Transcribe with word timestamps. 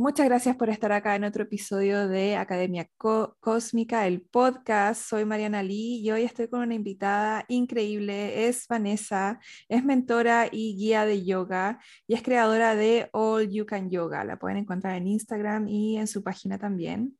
Muchas 0.00 0.24
gracias 0.24 0.56
por 0.56 0.70
estar 0.70 0.92
acá 0.92 1.14
en 1.14 1.24
otro 1.24 1.42
episodio 1.42 2.08
de 2.08 2.34
Academia 2.34 2.88
Cósmica, 2.96 4.06
el 4.06 4.22
podcast. 4.22 5.02
Soy 5.02 5.26
Mariana 5.26 5.62
Lee 5.62 6.00
y 6.02 6.10
hoy 6.10 6.22
estoy 6.22 6.48
con 6.48 6.60
una 6.60 6.74
invitada 6.74 7.44
increíble. 7.48 8.48
Es 8.48 8.66
Vanessa, 8.66 9.38
es 9.68 9.84
mentora 9.84 10.48
y 10.50 10.74
guía 10.74 11.04
de 11.04 11.22
yoga 11.22 11.80
y 12.06 12.14
es 12.14 12.22
creadora 12.22 12.74
de 12.76 13.10
All 13.12 13.50
You 13.50 13.66
Can 13.66 13.90
Yoga. 13.90 14.24
La 14.24 14.38
pueden 14.38 14.56
encontrar 14.56 14.96
en 14.96 15.06
Instagram 15.06 15.68
y 15.68 15.98
en 15.98 16.06
su 16.06 16.22
página 16.22 16.56
también. 16.56 17.18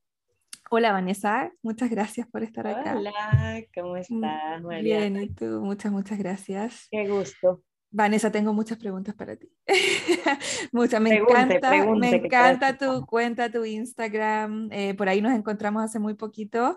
Hola 0.71 0.93
Vanessa, 0.93 1.53
muchas 1.63 1.91
gracias 1.91 2.27
por 2.29 2.43
estar 2.43 2.67
acá. 2.67 2.97
Hola, 2.97 3.63
¿cómo 3.75 3.99
estás? 3.99 4.63
Bien, 4.83 5.21
y 5.21 5.29
tú, 5.35 5.61
muchas, 5.61 5.93
muchas 5.93 6.19
gracias. 6.19 6.89
Qué 6.91 7.07
gusto. 7.07 7.63
Vanessa, 7.91 8.31
tengo 8.31 8.53
muchas 8.53 8.79
preguntas 8.79 9.15
para 9.15 9.37
ti. 9.37 9.51
muchas, 10.73 11.01
me 11.01 11.17
encanta, 11.17 11.71
me 11.97 12.11
encanta 12.15 12.79
tu 12.79 13.05
cuenta, 13.05 13.51
tu 13.51 13.65
Instagram. 13.65 14.69
Eh, 14.71 14.95
por 14.95 15.09
ahí 15.09 15.21
nos 15.21 15.33
encontramos 15.33 15.83
hace 15.83 15.99
muy 15.99 16.15
poquito. 16.15 16.77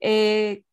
Eh, 0.00 0.64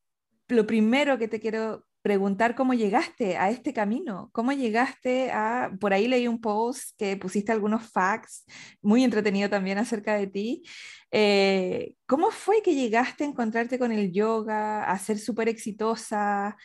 lo 0.50 0.67
primero 0.67 1.17
que 1.17 1.28
te 1.28 1.39
quiero 1.39 1.86
preguntar 2.02 2.56
cómo 2.56 2.73
llegaste 2.73 3.38
a 3.38 3.50
este 3.50 3.73
camino, 3.73 4.30
cómo 4.31 4.53
llegaste 4.53 5.30
a, 5.31 5.72
por 5.80 5.94
ahí 5.94 6.08
leí 6.08 6.28
un 6.28 6.40
post 6.40 6.95
que 6.97 7.17
pusiste 7.17 7.52
algunos 7.52 7.84
facts, 7.92 8.45
muy 8.81 9.03
entretenido 9.03 9.50
también 9.50 9.78
acerca 9.78 10.16
de 10.16 10.28
ti. 10.28 10.64
Eh, 11.12 11.95
¿Cómo 12.06 12.31
fue 12.31 12.62
que 12.62 12.75
llegaste 12.75 13.25
a 13.25 13.28
encontrarte 13.28 13.78
con 13.78 13.92
el 13.92 14.14
yoga, 14.14 14.86
a 14.86 14.97
ser 15.00 15.19
súper 15.19 15.50
exitosa, 15.50 16.56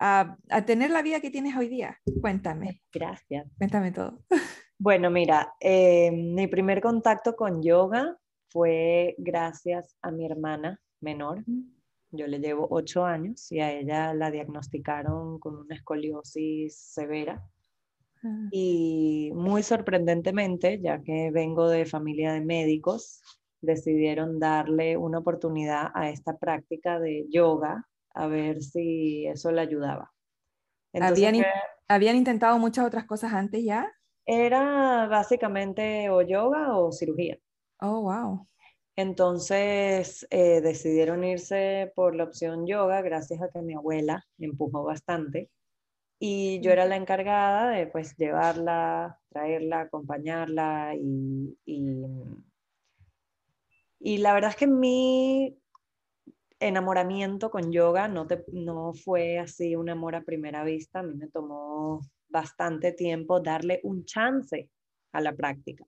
a, 0.00 0.36
tener 0.66 0.90
la 0.90 1.02
vida 1.02 1.20
que 1.20 1.30
tienes 1.30 1.56
hoy 1.56 1.68
día? 1.68 1.98
Cuéntame. 2.20 2.82
Gracias. 2.92 3.46
Cuéntame 3.58 3.92
todo. 3.92 4.18
Bueno, 4.82 5.10
mira, 5.10 5.52
eh, 5.60 6.10
mi 6.10 6.46
primer 6.46 6.80
contacto 6.80 7.36
con 7.36 7.62
yoga 7.62 8.16
fue 8.48 9.14
gracias 9.18 9.94
a 10.00 10.10
mi 10.10 10.24
hermana 10.24 10.80
menor. 11.02 11.44
Yo 12.10 12.26
le 12.26 12.38
llevo 12.38 12.66
ocho 12.70 13.04
años 13.04 13.52
y 13.52 13.60
a 13.60 13.72
ella 13.72 14.14
la 14.14 14.30
diagnosticaron 14.30 15.38
con 15.38 15.56
una 15.56 15.74
escoliosis 15.74 16.76
severa. 16.76 17.44
Ah. 18.24 18.48
Y 18.50 19.30
muy 19.34 19.62
sorprendentemente, 19.62 20.80
ya 20.80 21.02
que 21.02 21.30
vengo 21.30 21.68
de 21.68 21.84
familia 21.84 22.32
de 22.32 22.40
médicos, 22.40 23.22
decidieron 23.60 24.38
darle 24.38 24.96
una 24.96 25.18
oportunidad 25.18 25.90
a 25.92 26.08
esta 26.08 26.38
práctica 26.38 26.98
de 26.98 27.26
yoga 27.28 27.86
a 28.14 28.26
ver 28.26 28.62
si 28.62 29.26
eso 29.26 29.50
le 29.52 29.60
ayudaba. 29.60 30.12
¿Habían, 30.92 31.36
¿Habían 31.88 32.16
intentado 32.16 32.58
muchas 32.58 32.86
otras 32.86 33.04
cosas 33.04 33.32
antes 33.32 33.64
ya? 33.64 33.90
Era 34.26 35.06
básicamente 35.06 36.10
o 36.10 36.22
yoga 36.22 36.76
o 36.76 36.92
cirugía. 36.92 37.38
Oh, 37.80 38.02
wow. 38.02 38.46
Entonces 38.96 40.26
eh, 40.30 40.60
decidieron 40.60 41.24
irse 41.24 41.92
por 41.94 42.14
la 42.14 42.24
opción 42.24 42.66
yoga 42.66 43.00
gracias 43.02 43.40
a 43.40 43.48
que 43.48 43.62
mi 43.62 43.74
abuela 43.74 44.24
me 44.36 44.46
empujó 44.46 44.82
bastante 44.84 45.50
y 46.22 46.60
yo 46.60 46.70
era 46.70 46.84
la 46.84 46.96
encargada 46.96 47.70
de 47.70 47.86
pues 47.86 48.14
llevarla, 48.16 49.18
traerla, 49.30 49.80
acompañarla 49.80 50.94
y, 50.94 51.58
y, 53.98 54.18
la 54.18 54.34
verdad 54.34 54.50
es 54.50 54.56
que 54.56 54.66
mi 54.66 55.58
enamoramiento 56.60 57.50
con 57.50 57.72
yoga 57.72 58.06
no, 58.08 58.26
no 58.52 58.92
fue 58.94 59.38
así 59.38 59.74
un 59.74 59.88
amor 59.90 60.14
a 60.14 60.22
primera 60.22 60.62
vista, 60.62 61.00
a 61.00 61.02
mí 61.02 61.14
me 61.14 61.28
tomó 61.28 62.00
bastante 62.28 62.92
tiempo 62.92 63.40
darle 63.40 63.80
un 63.82 64.04
chance 64.04 64.68
a 65.12 65.20
la 65.20 65.32
práctica 65.34 65.84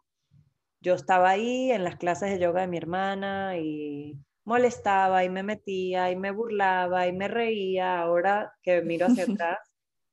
yo 0.83 0.95
estaba 0.95 1.31
ahí 1.31 1.71
en 1.71 1.85
las 1.85 1.97
clases 1.97 2.31
de 2.31 2.41
yoga 2.41 2.63
de 2.63 2.67
mi 2.67 2.77
hermana 2.77 3.57
y 3.57 4.19
molestaba 4.45 5.25
y 5.25 5.31
me 5.31 5.45
metía 5.45 6.11
y 6.11 6.17
me 6.17 6.33
burlaba 6.33 7.07
y 7.07 7.13
me 7.13 7.29
reía. 7.29 8.01
Ahora 8.01 8.53
que 8.63 8.83
miro 8.83 9.07
hacia 9.07 9.25
atrás, 9.33 9.59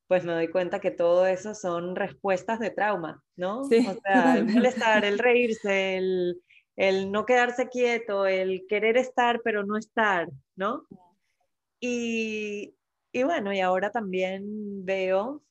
pues 0.07 0.23
me 0.23 0.33
doy 0.33 0.47
cuenta 0.47 0.79
que 0.79 0.91
todo 0.91 1.25
eso 1.25 1.55
son 1.55 1.95
respuestas 1.95 2.59
de 2.59 2.69
trauma, 2.69 3.23
¿no? 3.35 3.65
Sí. 3.65 3.85
O 3.87 3.99
sea, 3.99 4.37
el 4.37 4.45
molestar, 4.45 5.03
el 5.05 5.17
reírse, 5.17 5.97
el, 5.97 6.41
el 6.79 7.11
no 7.11 7.25
quedarse 7.25 7.67
quieto, 7.67 8.25
el 8.25 8.65
querer 8.69 8.95
estar 8.95 9.41
pero 9.43 9.65
no 9.65 9.75
estar, 9.75 10.29
¿no? 10.55 10.87
Y, 11.81 12.73
y 13.11 13.23
bueno, 13.23 13.51
y 13.51 13.59
ahora 13.59 13.91
también 13.91 14.85
veo 14.85 15.43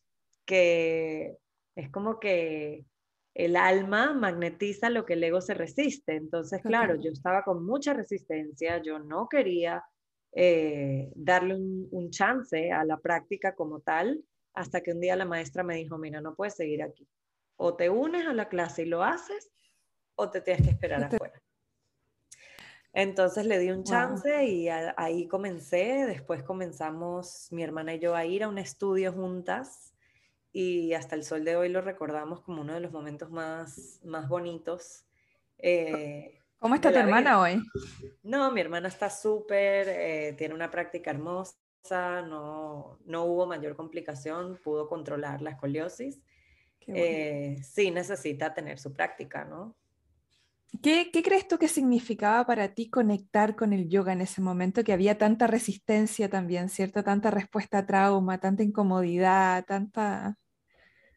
que 0.47 1.37
es 1.77 1.91
como 1.91 2.19
que 2.19 2.87
el 3.35 3.57
alma 3.57 4.15
magnetiza 4.15 4.89
lo 4.89 5.05
que 5.05 5.13
el 5.13 5.23
ego 5.23 5.43
se 5.43 5.53
resiste. 5.53 6.17
Entonces, 6.17 6.63
claro, 6.63 6.97
yo 6.97 7.11
estaba 7.11 7.45
con 7.45 7.65
mucha 7.65 7.93
resistencia, 7.93 8.83
yo 8.83 8.99
no 8.99 9.29
quería 9.29 9.85
eh, 10.33 11.13
darle 11.15 11.57
un, 11.57 12.11
chance 12.11 12.73
a 12.73 12.87
la 12.87 12.97
práctica 12.97 13.55
como 13.55 13.81
tal, 13.81 14.25
hasta 14.55 14.81
que 14.81 14.93
un 14.93 15.01
día 15.01 15.15
la 15.15 15.27
maestra 15.27 15.63
me 15.63 15.77
dijo, 15.77 15.99
mira, 15.99 16.23
no 16.23 16.35
puedes 16.35 16.55
seguir 16.55 16.83
aquí. 16.83 17.07
O 17.57 17.77
te 17.77 17.91
unes 17.91 18.27
a 18.27 18.33
la 18.33 18.49
clase 18.49 18.85
y 18.85 18.87
lo 18.87 19.05
haces, 19.05 19.51
o 20.19 20.29
te 20.31 20.41
tienes 20.41 20.65
que 20.65 20.71
esperar 20.71 21.05
afuera. 21.05 21.41
Entonces 22.93 23.47
le 23.47 23.59
di 23.59 23.71
un 23.71 23.85
chance 23.85 24.45
y 24.45 24.69
ahí 24.69 25.29
comencé. 25.29 26.05
Después 26.07 26.43
comenzamos 26.43 27.49
mi 27.53 27.63
hermana 27.63 27.95
y 27.95 28.01
yo 28.01 28.17
a 28.17 28.25
ir 28.25 28.43
a 28.43 28.49
un 28.49 28.59
estudio 28.59 29.13
juntas 29.13 29.95
y 30.53 30.93
hasta 30.95 31.15
el 31.15 31.23
sol 31.23 31.45
de 31.45 31.55
hoy 31.55 31.69
lo 31.69 31.81
recordamos 31.81 32.41
como 32.41 32.63
uno 32.63 32.75
de 32.75 32.81
los 32.81 32.91
momentos 32.91 33.31
más, 33.31 34.01
más 34.03 34.29
bonitos. 34.29 35.05
Eh, 35.59 36.41
¿Cómo 36.59 36.75
está 36.75 36.91
tu 36.91 36.99
hermana 36.99 37.41
hoy? 37.41 37.63
No, 38.25 38.51
mi 38.51 38.61
hermana 38.61 38.89
está 38.89 39.09
súper, 39.11 39.87
eh, 39.89 40.35
tiene 40.37 40.55
una 40.55 40.69
práctica 40.69 41.13
hermosa, 41.13 41.55
no, 42.27 42.99
no 43.05 43.25
hubo 43.27 43.47
mayor 43.47 43.77
complicación, 43.77 44.59
pudo 44.65 44.89
controlar 44.89 45.41
la 45.43 45.51
escoliosis. 45.51 46.21
Eh, 46.89 47.61
sí 47.63 47.91
necesita 47.93 48.55
tener 48.55 48.79
su 48.79 48.93
práctica, 48.95 49.45
¿no? 49.45 49.77
¿Qué, 50.83 51.11
¿Qué, 51.11 51.23
crees 51.23 51.49
tú 51.49 51.59
que 51.59 51.67
significaba 51.67 52.45
para 52.45 52.75
ti 52.75 52.91
conectar 52.91 53.57
con 53.57 53.73
el 53.73 53.89
yoga 53.89 54.13
en 54.13 54.21
ese 54.21 54.41
momento? 54.43 54.85
Que 54.85 54.93
había 54.93 55.17
tanta 55.17 55.47
resistencia 55.47 56.29
también, 56.29 56.69
¿cierto? 56.69 57.03
Tanta 57.03 57.31
respuesta 57.31 57.79
a 57.79 57.87
trauma, 57.87 58.39
tanta 58.39 58.63
incomodidad, 58.63 59.65
tanta... 59.65 60.37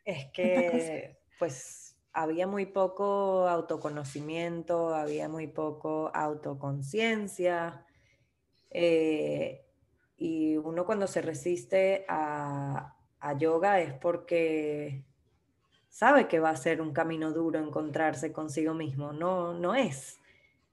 Es 0.06 0.32
que, 0.34 1.18
pues, 1.38 1.96
había 2.14 2.48
muy 2.48 2.66
poco 2.66 3.48
autoconocimiento, 3.48 4.96
había 4.96 5.28
muy 5.28 5.48
poco 5.48 6.10
autoconciencia. 6.14 7.86
Eh, 8.70 9.66
y 10.18 10.56
uno 10.58 10.86
cuando 10.86 11.08
se 11.08 11.22
resiste 11.22 12.06
a, 12.08 12.96
a 13.20 13.38
yoga 13.38 13.82
es 13.82 13.94
porque 13.94 15.04
sabe 15.92 16.28
que 16.28 16.40
va 16.40 16.50
a 16.50 16.56
ser 16.56 16.82
un 16.82 16.94
camino 16.94 17.32
duro 17.32 17.60
encontrarse 17.60 18.32
consigo 18.32 18.74
mismo, 18.74 19.12
no, 19.12 19.54
no 19.54 19.76
es 19.76 20.20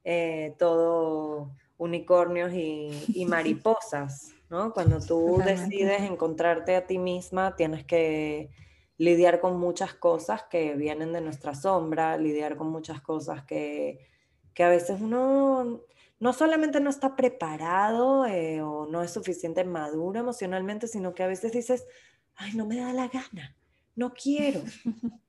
eh, 0.05 0.55
todo 0.59 1.51
unicornios 1.77 2.53
y, 2.55 3.27
mariposas, 3.29 4.33
¿no? 4.49 4.73
Cuando 4.73 5.01
tú 5.01 5.43
decides 5.45 6.03
encontrarte 6.03 6.77
a 6.77 6.87
ti 6.87 6.99
misma, 6.99 7.57
tienes 7.57 7.85
que 7.85 8.49
lidiar 8.97 9.41
con 9.41 9.59
muchas 9.59 9.93
cosas 9.93 10.45
que 10.45 10.75
vienen 10.75 11.13
de 11.13 11.21
nuestra 11.21 11.55
sombra, 11.55 12.17
lidiar 12.17 12.57
con 12.57 12.71
muchas 12.71 13.01
cosas 13.01 13.45
que, 13.45 14.09
que 14.55 14.63
a 14.63 14.69
veces 14.69 15.01
uno 15.01 15.83
no 16.21 16.33
solamente 16.33 16.81
no 16.81 16.91
está 16.91 17.17
preparado 17.17 18.25
eh, 18.27 18.63
o 18.63 18.87
no 18.87 19.03
es 19.03 19.13
suficiente 19.13 19.65
maduro 19.65 20.21
emocionalmente, 20.21 20.87
sino 20.89 21.13
que 21.15 21.25
a 21.25 21.29
veces 21.29 21.53
dices, 21.53 21.87
ay, 22.37 22.55
no 22.55 22.67
me 22.67 22.77
da 22.77 22.93
la 22.93 23.09
gana 23.09 23.58
no 23.99 24.15
quiero, 24.15 24.63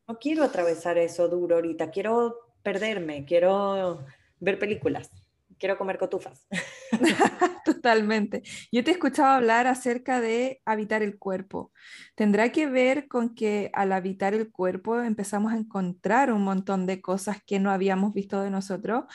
no 0.08 0.20
quiero 0.20 0.44
atravesar 0.44 1.00
eso 1.00 1.28
duro 1.28 1.56
ahorita, 1.56 1.90
quiero 1.90 2.54
perderme, 2.62 3.26
quiero 3.26 4.06
ver 4.40 4.60
películas, 4.60 5.10
quiero 5.58 5.76
comer 5.76 5.98
cotufas. 5.98 6.48
Totalmente. 7.66 8.44
Yo 8.72 8.84
te 8.84 8.92
he 8.92 8.94
escuchado 8.94 9.32
hablar 9.32 9.66
acerca 9.66 10.22
de 10.22 10.62
habitar 10.66 11.02
el 11.02 11.18
cuerpo. 11.18 11.72
¿Tendrá 12.14 12.52
que 12.52 12.68
ver 12.68 13.08
con 13.08 13.34
que 13.34 13.72
al 13.74 13.92
habitar 13.92 14.36
el 14.36 14.52
cuerpo 14.52 15.02
empezamos 15.02 15.52
a 15.52 15.58
encontrar 15.58 16.32
un 16.32 16.44
montón 16.44 16.86
de 16.86 17.02
cosas 17.02 17.40
que 17.44 17.60
no 17.60 17.72
habíamos 17.72 18.14
visto 18.14 18.40
de 18.44 18.52
nosotros? 18.52 19.06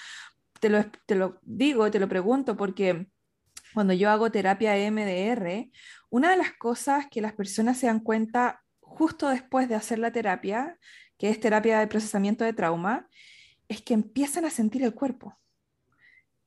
Te 0.59 0.69
lo, 0.69 0.85
te 1.06 1.15
lo 1.15 1.39
digo, 1.43 1.89
te 1.93 2.01
lo 2.01 2.09
pregunto 2.09 2.56
porque 2.56 3.06
cuando 3.73 3.93
yo 3.93 4.11
hago 4.11 4.33
terapia 4.33 4.75
MDR, 4.91 5.71
una 6.11 6.31
de 6.33 6.37
las 6.39 6.53
cosas 6.59 7.06
que 7.09 7.21
las 7.21 7.35
personas 7.35 7.79
se 7.79 7.87
dan 7.87 8.01
cuenta 8.01 8.64
justo 8.94 9.29
después 9.29 9.69
de 9.69 9.75
hacer 9.75 9.99
la 9.99 10.12
terapia, 10.12 10.79
que 11.19 11.29
es 11.29 11.41
terapia 11.41 11.79
de 11.79 11.87
procesamiento 11.87 12.44
de 12.44 12.52
trauma, 12.52 13.08
es 13.69 13.82
que 13.82 13.94
empiezan 13.94 14.44
a 14.44 14.50
sentir 14.50 14.82
el 14.82 14.94
cuerpo. 14.94 15.37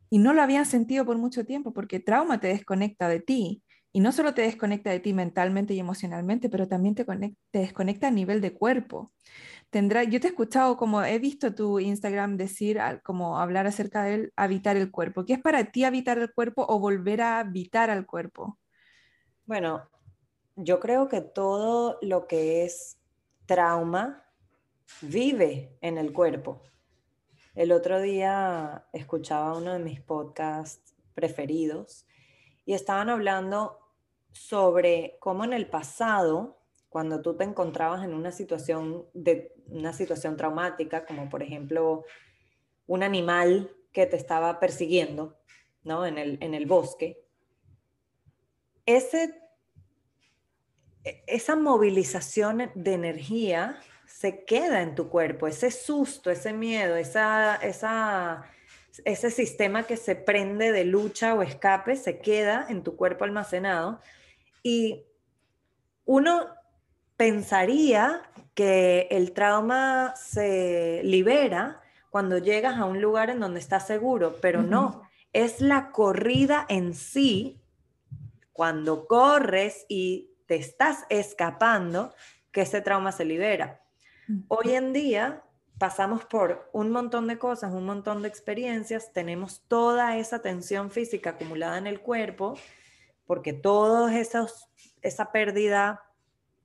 Y 0.09 0.19
no 0.19 0.33
lo 0.33 0.41
habían 0.41 0.65
sentido 0.65 1.05
por 1.05 1.17
mucho 1.17 1.45
tiempo, 1.45 1.73
porque 1.73 1.99
trauma 1.99 2.39
te 2.39 2.47
desconecta 2.47 3.09
de 3.09 3.19
ti. 3.19 3.63
Y 3.91 3.99
no 3.99 4.11
solo 4.11 4.33
te 4.33 4.43
desconecta 4.43 4.91
de 4.91 4.99
ti 4.99 5.13
mentalmente 5.13 5.73
y 5.73 5.79
emocionalmente, 5.79 6.49
pero 6.49 6.67
también 6.67 6.95
te, 6.95 7.05
desconecta 7.51 8.07
a 8.07 8.11
nivel 8.11 8.41
de 8.41 8.53
cuerpo. 8.53 9.11
Tendrá, 9.69 10.03
yo 10.03 10.19
te 10.19 10.27
he 10.27 10.29
escuchado, 10.29 10.77
como 10.77 11.03
he 11.03 11.19
visto 11.19 11.53
tu 11.53 11.79
Instagram 11.79 12.37
decir, 12.37 12.79
como 13.03 13.39
hablar 13.39 13.67
acerca 13.67 14.03
de 14.03 14.31
habitar 14.35 14.77
el 14.77 14.91
cuerpo. 14.91 15.25
¿Qué 15.25 15.33
es 15.33 15.41
para 15.41 15.65
ti 15.71 15.83
habitar 15.83 16.17
el 16.19 16.31
cuerpo 16.31 16.65
o 16.67 16.79
volver 16.79 17.21
a 17.21 17.39
habitar 17.39 17.89
al 17.89 18.05
cuerpo? 18.05 18.57
Bueno, 19.45 19.89
yo 20.57 20.79
creo 20.79 21.07
que 21.07 21.21
todo 21.21 21.99
lo 22.01 22.27
que 22.27 22.65
es 22.65 22.97
trauma 23.45 24.25
vive 25.01 25.77
en 25.81 25.97
el 25.97 26.11
cuerpo. 26.11 26.61
El 27.53 27.71
otro 27.71 28.01
día 28.01 28.87
escuchaba 28.91 29.57
uno 29.57 29.73
de 29.73 29.79
mis 29.79 30.01
podcasts 30.01 30.95
preferidos 31.13 32.05
y 32.65 32.73
estaban 32.73 33.09
hablando 33.09 33.79
sobre 34.31 35.17
cómo 35.19 35.43
en 35.43 35.53
el 35.53 35.69
pasado, 35.69 36.59
cuando 36.89 37.21
tú 37.21 37.35
te 37.35 37.43
encontrabas 37.43 38.03
en 38.03 38.13
una 38.13 38.31
situación 38.31 39.05
de 39.13 39.55
una 39.67 39.93
situación 39.93 40.37
traumática, 40.37 41.05
como 41.05 41.29
por 41.29 41.43
ejemplo 41.43 42.03
un 42.87 43.03
animal 43.03 43.71
que 43.91 44.05
te 44.07 44.15
estaba 44.15 44.59
persiguiendo, 44.59 45.37
¿no? 45.83 46.05
En 46.05 46.17
el, 46.17 46.37
en 46.41 46.53
el 46.53 46.65
bosque, 46.65 47.25
ese, 48.85 49.46
esa 51.27 51.55
movilización 51.55 52.71
de 52.75 52.93
energía 52.93 53.79
se 54.05 54.43
queda 54.45 54.81
en 54.81 54.95
tu 54.95 55.09
cuerpo, 55.09 55.47
ese 55.47 55.69
susto, 55.69 56.31
ese 56.31 56.53
miedo, 56.53 56.95
esa, 56.95 57.55
esa, 57.57 58.45
ese 59.05 59.29
sistema 59.31 59.83
que 59.83 59.97
se 59.97 60.15
prende 60.15 60.71
de 60.71 60.85
lucha 60.85 61.33
o 61.35 61.41
escape, 61.41 61.95
se 61.95 62.19
queda 62.19 62.65
en 62.69 62.83
tu 62.83 62.95
cuerpo 62.95 63.25
almacenado. 63.25 63.99
Y 64.63 65.05
uno 66.05 66.47
pensaría 67.15 68.21
que 68.53 69.07
el 69.11 69.33
trauma 69.33 70.15
se 70.15 71.01
libera 71.03 71.81
cuando 72.09 72.37
llegas 72.37 72.77
a 72.77 72.85
un 72.85 73.01
lugar 73.01 73.29
en 73.29 73.39
donde 73.39 73.59
estás 73.59 73.85
seguro, 73.85 74.37
pero 74.41 74.63
no, 74.63 75.07
es 75.33 75.61
la 75.61 75.91
corrida 75.91 76.65
en 76.69 76.95
sí, 76.95 77.61
cuando 78.53 79.05
corres 79.05 79.85
y 79.87 80.26
te 80.47 80.55
estás 80.55 81.05
escapando, 81.09 82.13
que 82.51 82.61
ese 82.61 82.81
trauma 82.81 83.11
se 83.11 83.25
libera. 83.25 83.81
Hoy 84.47 84.73
en 84.73 84.91
día 84.91 85.43
pasamos 85.77 86.25
por 86.25 86.69
un 86.73 86.89
montón 86.91 87.27
de 87.27 87.37
cosas, 87.37 87.71
un 87.71 87.85
montón 87.85 88.21
de 88.21 88.27
experiencias, 88.27 89.13
tenemos 89.13 89.61
toda 89.67 90.17
esa 90.17 90.41
tensión 90.41 90.89
física 90.89 91.31
acumulada 91.31 91.77
en 91.77 91.87
el 91.87 92.01
cuerpo, 92.01 92.57
porque 93.25 93.53
todos 93.53 94.11
esos, 94.11 94.69
esa 95.01 95.31
pérdida, 95.31 96.03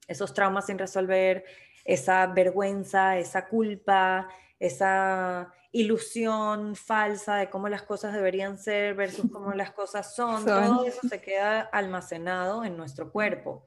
esos 0.08 0.32
traumas 0.32 0.66
sin 0.66 0.78
resolver, 0.78 1.44
esa 1.84 2.26
vergüenza, 2.26 3.18
esa 3.18 3.46
culpa, 3.46 4.28
esa 4.58 5.52
ilusión 5.72 6.76
falsa 6.76 7.36
de 7.36 7.50
cómo 7.50 7.68
las 7.68 7.82
cosas 7.82 8.12
deberían 8.12 8.58
ser 8.58 8.94
versus 8.94 9.30
cómo 9.30 9.52
las 9.52 9.72
cosas 9.72 10.14
son, 10.14 10.44
todo 10.44 10.84
eso 10.86 11.06
se 11.08 11.20
queda 11.20 11.60
almacenado 11.60 12.64
en 12.64 12.76
nuestro 12.76 13.10
cuerpo. 13.10 13.66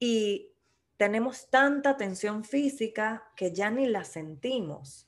Y 0.00 0.50
tenemos 0.96 1.48
tanta 1.48 1.96
tensión 1.96 2.42
física 2.42 3.30
que 3.36 3.52
ya 3.52 3.70
ni 3.70 3.86
la 3.86 4.04
sentimos. 4.04 5.06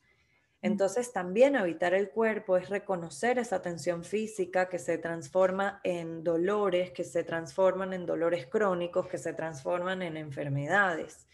Mm. 0.63 0.67
Entonces 0.67 1.13
también 1.13 1.57
habitar 1.57 1.93
el 1.93 2.11
cuerpo 2.11 2.57
es 2.57 2.69
reconocer 2.69 3.39
esa 3.39 3.61
tensión 3.61 4.05
física 4.05 4.69
que 4.69 4.79
se 4.79 4.99
transforma 4.99 5.81
en 5.83 6.23
dolores, 6.23 6.93
que 6.93 7.05
se 7.05 7.25
transforman 7.25 7.93
en 7.93 8.07
dolores 8.07 8.47
crónicos, 8.47 9.09
que 9.09 9.19
se 9.19 9.33
transforman 9.33 10.03
en 10.03 10.17
enfermedades. 10.17 11.27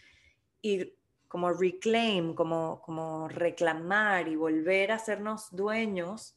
Y 0.63 0.95
como 1.29 1.53
reclaim, 1.53 2.35
como, 2.35 2.81
como 2.81 3.29
reclamar 3.29 4.29
y 4.29 4.37
volver 4.37 4.93
a 4.93 4.97
hacernos 4.97 5.55
dueños 5.55 6.37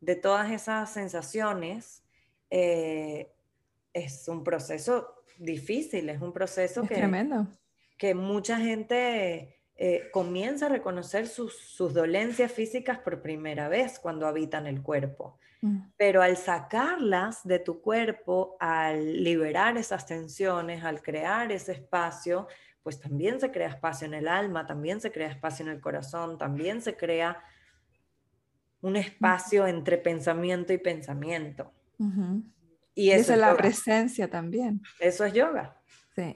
de 0.00 0.16
todas 0.16 0.50
esas 0.50 0.92
sensaciones, 0.92 2.02
eh, 2.50 3.32
es 3.92 4.28
un 4.28 4.42
proceso 4.42 5.13
difícil, 5.38 6.08
es 6.08 6.20
un 6.20 6.32
proceso 6.32 6.82
que, 6.82 6.96
que 7.96 8.14
mucha 8.14 8.58
gente 8.58 9.60
eh, 9.76 10.08
comienza 10.12 10.66
a 10.66 10.68
reconocer 10.68 11.26
sus, 11.26 11.56
sus, 11.56 11.94
dolencias 11.94 12.52
físicas 12.52 12.98
por 12.98 13.22
primera 13.22 13.68
vez 13.68 13.98
cuando 13.98 14.26
habitan 14.26 14.66
el 14.66 14.82
cuerpo. 14.82 15.38
Mm. 15.62 15.78
Pero 15.96 16.22
al 16.22 16.36
sacarlas 16.36 17.42
de 17.44 17.58
tu 17.58 17.80
cuerpo, 17.80 18.56
al 18.60 19.24
liberar 19.24 19.76
esas 19.76 20.06
tensiones, 20.06 20.84
al 20.84 21.02
crear 21.02 21.50
ese 21.50 21.72
espacio, 21.72 22.46
pues 22.84 23.00
también 23.00 23.40
se 23.40 23.50
crea 23.50 23.68
espacio 23.68 24.06
en 24.06 24.14
el 24.14 24.28
alma, 24.28 24.66
también 24.66 25.00
se 25.00 25.10
crea 25.10 25.28
espacio 25.28 25.64
en 25.64 25.72
el 25.72 25.80
corazón, 25.80 26.36
también 26.38 26.82
se 26.82 26.96
crea 26.96 27.42
un 28.82 28.96
espacio 28.96 29.66
entre 29.66 29.96
pensamiento 29.96 30.74
y 30.74 30.78
pensamiento. 30.78 31.72
Y 32.94 33.10
eso 33.10 33.32
es 33.32 33.38
la 33.38 33.56
presencia 33.56 34.30
también. 34.30 34.80
Eso 35.00 35.24
es 35.24 35.32
yoga. 35.32 35.80
Sí. 36.14 36.32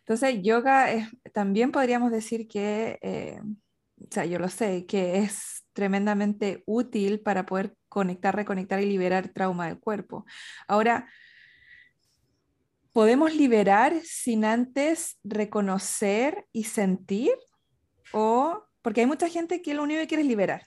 Entonces, 0.00 0.42
yoga 0.42 0.90
es, 0.90 1.08
también 1.32 1.72
podríamos 1.72 2.10
decir 2.10 2.48
que, 2.48 2.98
eh, 3.02 3.40
o 3.40 4.06
sea, 4.10 4.24
yo 4.26 4.38
lo 4.38 4.48
sé, 4.48 4.84
que 4.84 5.18
es 5.18 5.64
tremendamente 5.72 6.62
útil 6.66 7.20
para 7.20 7.46
poder 7.46 7.74
conectar, 7.88 8.34
reconectar 8.34 8.80
y 8.80 8.86
liberar 8.86 9.28
trauma 9.28 9.68
del 9.68 9.78
cuerpo. 9.78 10.26
Ahora, 10.66 11.08
¿podemos 12.92 13.34
liberar 13.34 13.94
sin 14.02 14.44
antes 14.44 15.18
reconocer 15.24 16.46
y 16.52 16.64
sentir? 16.64 17.32
O, 18.12 18.64
porque 18.82 19.00
hay 19.02 19.06
mucha 19.06 19.28
gente 19.28 19.62
que 19.62 19.74
lo 19.74 19.84
único 19.84 20.00
que 20.00 20.08
quiere 20.08 20.22
es 20.22 20.28
liberar. 20.28 20.66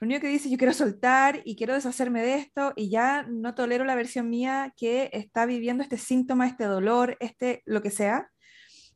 Lo 0.00 0.06
único 0.06 0.22
que 0.22 0.28
dice, 0.28 0.48
yo 0.48 0.56
quiero 0.56 0.72
soltar 0.72 1.42
y 1.44 1.56
quiero 1.56 1.74
deshacerme 1.74 2.22
de 2.22 2.36
esto 2.36 2.72
y 2.74 2.88
ya 2.88 3.22
no 3.28 3.54
tolero 3.54 3.84
la 3.84 3.94
versión 3.94 4.30
mía 4.30 4.72
que 4.74 5.10
está 5.12 5.44
viviendo 5.44 5.82
este 5.82 5.98
síntoma, 5.98 6.46
este 6.46 6.64
dolor, 6.64 7.18
este 7.20 7.62
lo 7.66 7.82
que 7.82 7.90
sea. 7.90 8.30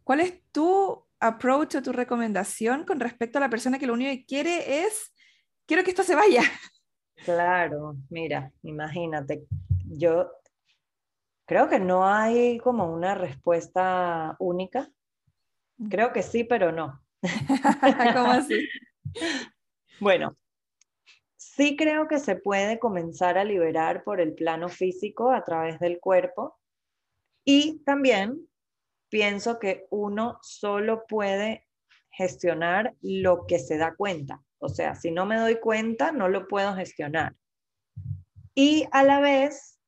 ¿Cuál 0.02 0.20
es 0.20 0.42
tu 0.50 1.06
approach 1.20 1.74
o 1.74 1.82
tu 1.82 1.92
recomendación 1.92 2.84
con 2.84 3.00
respecto 3.00 3.36
a 3.36 3.42
la 3.42 3.50
persona 3.50 3.78
que 3.78 3.86
lo 3.86 3.92
único 3.92 4.10
que 4.12 4.24
quiere 4.24 4.84
es, 4.84 5.14
quiero 5.66 5.84
que 5.84 5.90
esto 5.90 6.04
se 6.04 6.14
vaya? 6.14 6.42
Claro, 7.22 7.96
mira, 8.08 8.50
imagínate, 8.62 9.44
yo 9.84 10.30
creo 11.44 11.68
que 11.68 11.80
no 11.80 12.06
hay 12.06 12.56
como 12.56 12.90
una 12.90 13.14
respuesta 13.14 14.36
única. 14.38 14.88
Creo 15.90 16.14
que 16.14 16.22
sí, 16.22 16.44
pero 16.44 16.72
no. 16.72 17.02
¿Cómo 18.14 18.30
así? 18.30 18.66
Bueno, 20.00 20.36
Sí 21.56 21.76
creo 21.76 22.08
que 22.08 22.18
se 22.18 22.34
puede 22.34 22.80
comenzar 22.80 23.38
a 23.38 23.44
liberar 23.44 24.02
por 24.02 24.20
el 24.20 24.34
plano 24.34 24.68
físico 24.68 25.30
a 25.30 25.44
través 25.44 25.78
del 25.78 26.00
cuerpo 26.00 26.58
y 27.44 27.78
también 27.84 28.48
pienso 29.08 29.60
que 29.60 29.86
uno 29.90 30.40
solo 30.42 31.04
puede 31.06 31.68
gestionar 32.10 32.96
lo 33.02 33.46
que 33.46 33.60
se 33.60 33.78
da 33.78 33.94
cuenta. 33.94 34.42
O 34.58 34.68
sea, 34.68 34.96
si 34.96 35.12
no 35.12 35.26
me 35.26 35.36
doy 35.36 35.60
cuenta, 35.60 36.10
no 36.10 36.28
lo 36.28 36.48
puedo 36.48 36.74
gestionar. 36.74 37.36
Y 38.56 38.88
a 38.90 39.04
la 39.04 39.20
vez, 39.20 39.78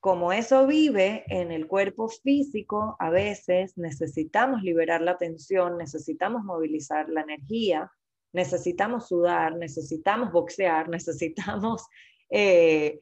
como 0.00 0.32
eso 0.32 0.66
vive 0.66 1.22
en 1.28 1.52
el 1.52 1.68
cuerpo 1.68 2.08
físico, 2.08 2.96
a 2.98 3.10
veces 3.10 3.78
necesitamos 3.78 4.62
liberar 4.62 5.02
la 5.02 5.18
tensión, 5.18 5.78
necesitamos 5.78 6.42
movilizar 6.42 7.08
la 7.08 7.20
energía 7.20 7.92
necesitamos 8.32 9.08
sudar, 9.08 9.56
necesitamos 9.56 10.32
boxear, 10.32 10.88
necesitamos 10.90 11.86
eh, 12.30 13.00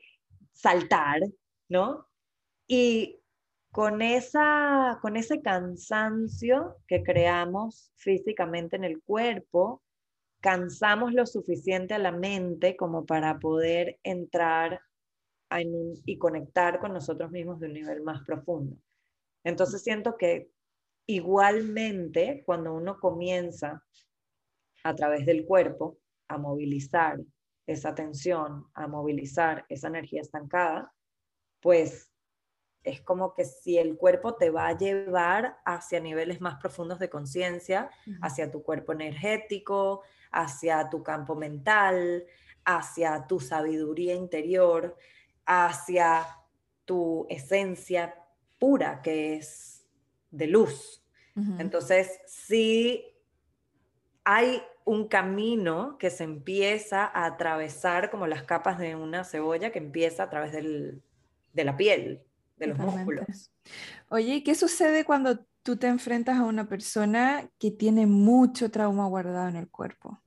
saltar, 0.52 1.20
¿no? 1.68 2.06
Y 2.66 3.20
con, 3.72 4.02
esa, 4.02 4.98
con 5.02 5.16
ese 5.16 5.42
cansancio 5.42 6.76
que 6.86 7.02
creamos 7.02 7.92
físicamente 7.96 8.76
en 8.76 8.84
el 8.84 9.02
cuerpo, 9.02 9.82
cansamos 10.40 11.12
lo 11.12 11.26
suficiente 11.26 11.94
a 11.94 11.98
la 11.98 12.12
mente 12.12 12.76
como 12.76 13.04
para 13.06 13.38
poder 13.38 13.98
entrar 14.02 14.80
y 16.04 16.18
conectar 16.18 16.80
con 16.80 16.92
nosotros 16.92 17.30
mismos 17.30 17.60
de 17.60 17.66
un 17.66 17.74
nivel 17.74 18.02
más 18.02 18.22
profundo. 18.24 18.76
Entonces 19.44 19.82
siento 19.82 20.16
que 20.16 20.50
igualmente 21.06 22.42
cuando 22.46 22.74
uno 22.74 22.98
comienza 22.98 23.82
a 24.84 24.94
través 24.94 25.26
del 25.26 25.44
cuerpo 25.44 25.98
a 26.28 26.38
movilizar 26.38 27.18
esa 27.66 27.94
tensión, 27.94 28.66
a 28.74 28.86
movilizar 28.86 29.64
esa 29.68 29.88
energía 29.88 30.20
estancada, 30.20 30.92
pues 31.60 32.12
es 32.82 33.00
como 33.00 33.34
que 33.34 33.46
si 33.46 33.78
el 33.78 33.96
cuerpo 33.96 34.34
te 34.34 34.50
va 34.50 34.68
a 34.68 34.76
llevar 34.76 35.56
hacia 35.64 36.00
niveles 36.00 36.42
más 36.42 36.56
profundos 36.60 36.98
de 36.98 37.08
conciencia, 37.08 37.90
hacia 38.20 38.50
tu 38.50 38.62
cuerpo 38.62 38.92
energético, 38.92 40.02
hacia 40.30 40.90
tu 40.90 41.02
campo 41.02 41.34
mental, 41.34 42.26
hacia 42.66 43.26
tu 43.26 43.40
sabiduría 43.40 44.14
interior, 44.14 44.96
hacia 45.46 46.26
tu 46.84 47.26
esencia 47.30 48.14
pura, 48.58 49.00
que 49.00 49.36
es 49.36 49.88
de 50.30 50.46
luz. 50.46 51.02
Entonces, 51.58 52.20
sí 52.26 53.13
hay 54.24 54.62
un 54.84 55.08
camino 55.08 55.96
que 55.98 56.10
se 56.10 56.24
empieza 56.24 57.04
a 57.04 57.26
atravesar 57.26 58.10
como 58.10 58.26
las 58.26 58.42
capas 58.42 58.78
de 58.78 58.96
una 58.96 59.24
cebolla 59.24 59.70
que 59.70 59.78
empieza 59.78 60.24
a 60.24 60.30
través 60.30 60.52
de 60.52 61.64
la 61.64 61.76
piel, 61.76 62.22
de 62.56 62.66
los 62.66 62.78
músculos. 62.78 63.50
Oye, 64.08 64.42
¿qué 64.42 64.54
sucede 64.54 65.04
cuando 65.04 65.46
tú 65.62 65.76
te 65.76 65.86
enfrentas 65.86 66.38
a 66.38 66.44
una 66.44 66.68
persona 66.68 67.48
que 67.58 67.70
tiene 67.70 68.06
mucho 68.06 68.70
trauma 68.70 69.06
guardado 69.06 69.48
en 69.48 69.56
el 69.56 69.68
cuerpo? 69.68 70.24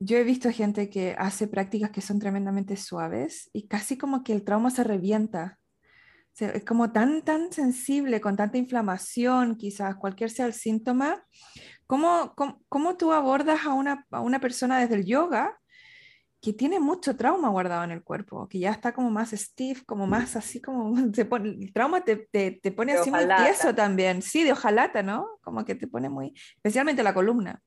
yo 0.00 0.16
he 0.16 0.24
visto 0.24 0.50
gente 0.52 0.90
que 0.90 1.14
hace 1.18 1.48
prácticas 1.48 1.90
que 1.90 2.00
son 2.00 2.18
tremendamente 2.18 2.76
suaves 2.76 3.50
y 3.52 3.66
casi 3.66 3.98
como 3.98 4.22
que 4.22 4.32
el 4.32 4.44
trauma 4.44 4.70
se 4.70 4.84
revienta. 4.84 5.58
es 6.38 6.64
como 6.64 6.92
tan, 6.92 7.22
tan 7.22 7.52
sensible, 7.52 8.20
con 8.20 8.36
tanta 8.36 8.58
inflamación, 8.58 9.56
quizás 9.56 9.96
cualquier 9.96 10.30
sea 10.30 10.46
el 10.46 10.52
síntoma. 10.52 11.24
¿Cómo, 11.88 12.34
cómo, 12.68 12.96
tú 12.96 13.12
abordas 13.12 13.64
a 13.64 13.72
una, 13.72 14.06
a 14.10 14.20
una 14.20 14.40
persona 14.40 14.78
desde 14.78 14.94
el 14.94 15.06
yoga 15.06 15.58
que 16.40 16.52
tiene 16.52 16.78
mucho 16.78 17.16
trauma 17.16 17.48
guardado 17.48 17.82
en 17.82 17.90
el 17.90 18.04
cuerpo, 18.04 18.46
que 18.48 18.60
ya 18.60 18.70
está 18.70 18.92
como 18.92 19.10
más 19.10 19.30
stiff, 19.30 19.82
como 19.84 20.06
más 20.06 20.36
así 20.36 20.60
como 20.60 20.94
se 21.14 21.24
pone, 21.24 21.48
el 21.48 21.72
trauma 21.72 22.04
te, 22.04 22.16
te, 22.16 22.52
te 22.52 22.70
pone 22.70 22.92
así 22.92 23.10
muy 23.10 23.26
tieso 23.42 23.74
también, 23.74 24.22
sí, 24.22 24.44
de 24.44 24.52
ojalata, 24.52 25.02
¿no? 25.02 25.26
Como 25.42 25.64
que 25.64 25.74
te 25.74 25.88
pone 25.88 26.08
muy, 26.08 26.32
especialmente 26.56 27.02
la 27.02 27.14
columna. 27.14 27.60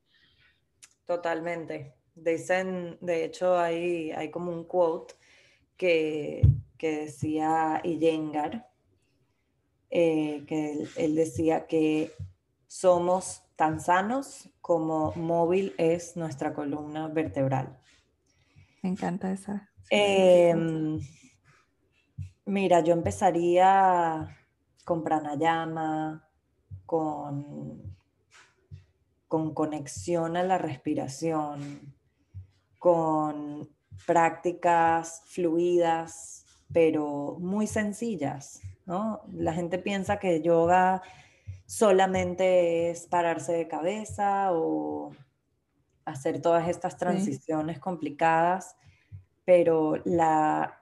Totalmente. 1.05 1.95
Dicen, 2.15 2.97
de 3.01 3.25
hecho, 3.25 3.57
hay, 3.57 4.11
hay 4.11 4.31
como 4.31 4.51
un 4.51 4.65
quote 4.65 5.15
que, 5.75 6.41
que 6.77 7.05
decía 7.05 7.81
Iyengar, 7.83 8.69
eh, 9.89 10.45
que 10.47 10.87
él, 10.95 11.15
decía 11.15 11.67
que 11.67 12.13
somos 12.67 13.43
tan 13.61 13.79
sanos 13.79 14.49
como 14.59 15.13
móvil 15.15 15.75
es 15.77 16.17
nuestra 16.17 16.51
columna 16.51 17.07
vertebral. 17.09 17.77
Me 18.81 18.89
encanta 18.89 19.31
esa. 19.31 19.69
Em, 19.91 20.99
mira, 22.43 22.79
yo 22.79 22.93
empezaría 22.93 24.35
con 24.83 25.03
pranayama, 25.03 26.27
con, 26.87 27.95
con 29.27 29.53
conexión 29.53 30.37
a 30.37 30.41
la 30.41 30.57
respiración, 30.57 31.93
con 32.79 33.69
prácticas 34.07 35.21
fluidas, 35.27 36.47
pero 36.73 37.37
muy 37.39 37.67
sencillas. 37.67 38.59
¿no? 38.87 39.21
La 39.31 39.53
gente 39.53 39.77
piensa 39.77 40.17
que 40.17 40.41
yoga 40.41 41.03
solamente 41.71 42.89
es 42.89 43.07
pararse 43.07 43.53
de 43.53 43.69
cabeza 43.69 44.51
o 44.51 45.15
hacer 46.03 46.41
todas 46.41 46.67
estas 46.67 46.97
transiciones 46.97 47.79
complicadas, 47.79 48.75
pero 49.45 49.95
la, 50.03 50.81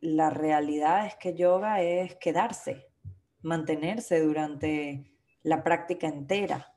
la 0.00 0.30
realidad 0.30 1.04
es 1.04 1.16
que 1.16 1.34
yoga 1.34 1.82
es 1.82 2.14
quedarse, 2.14 2.86
mantenerse 3.42 4.20
durante 4.20 5.12
la 5.42 5.62
práctica 5.62 6.06
entera. 6.06 6.72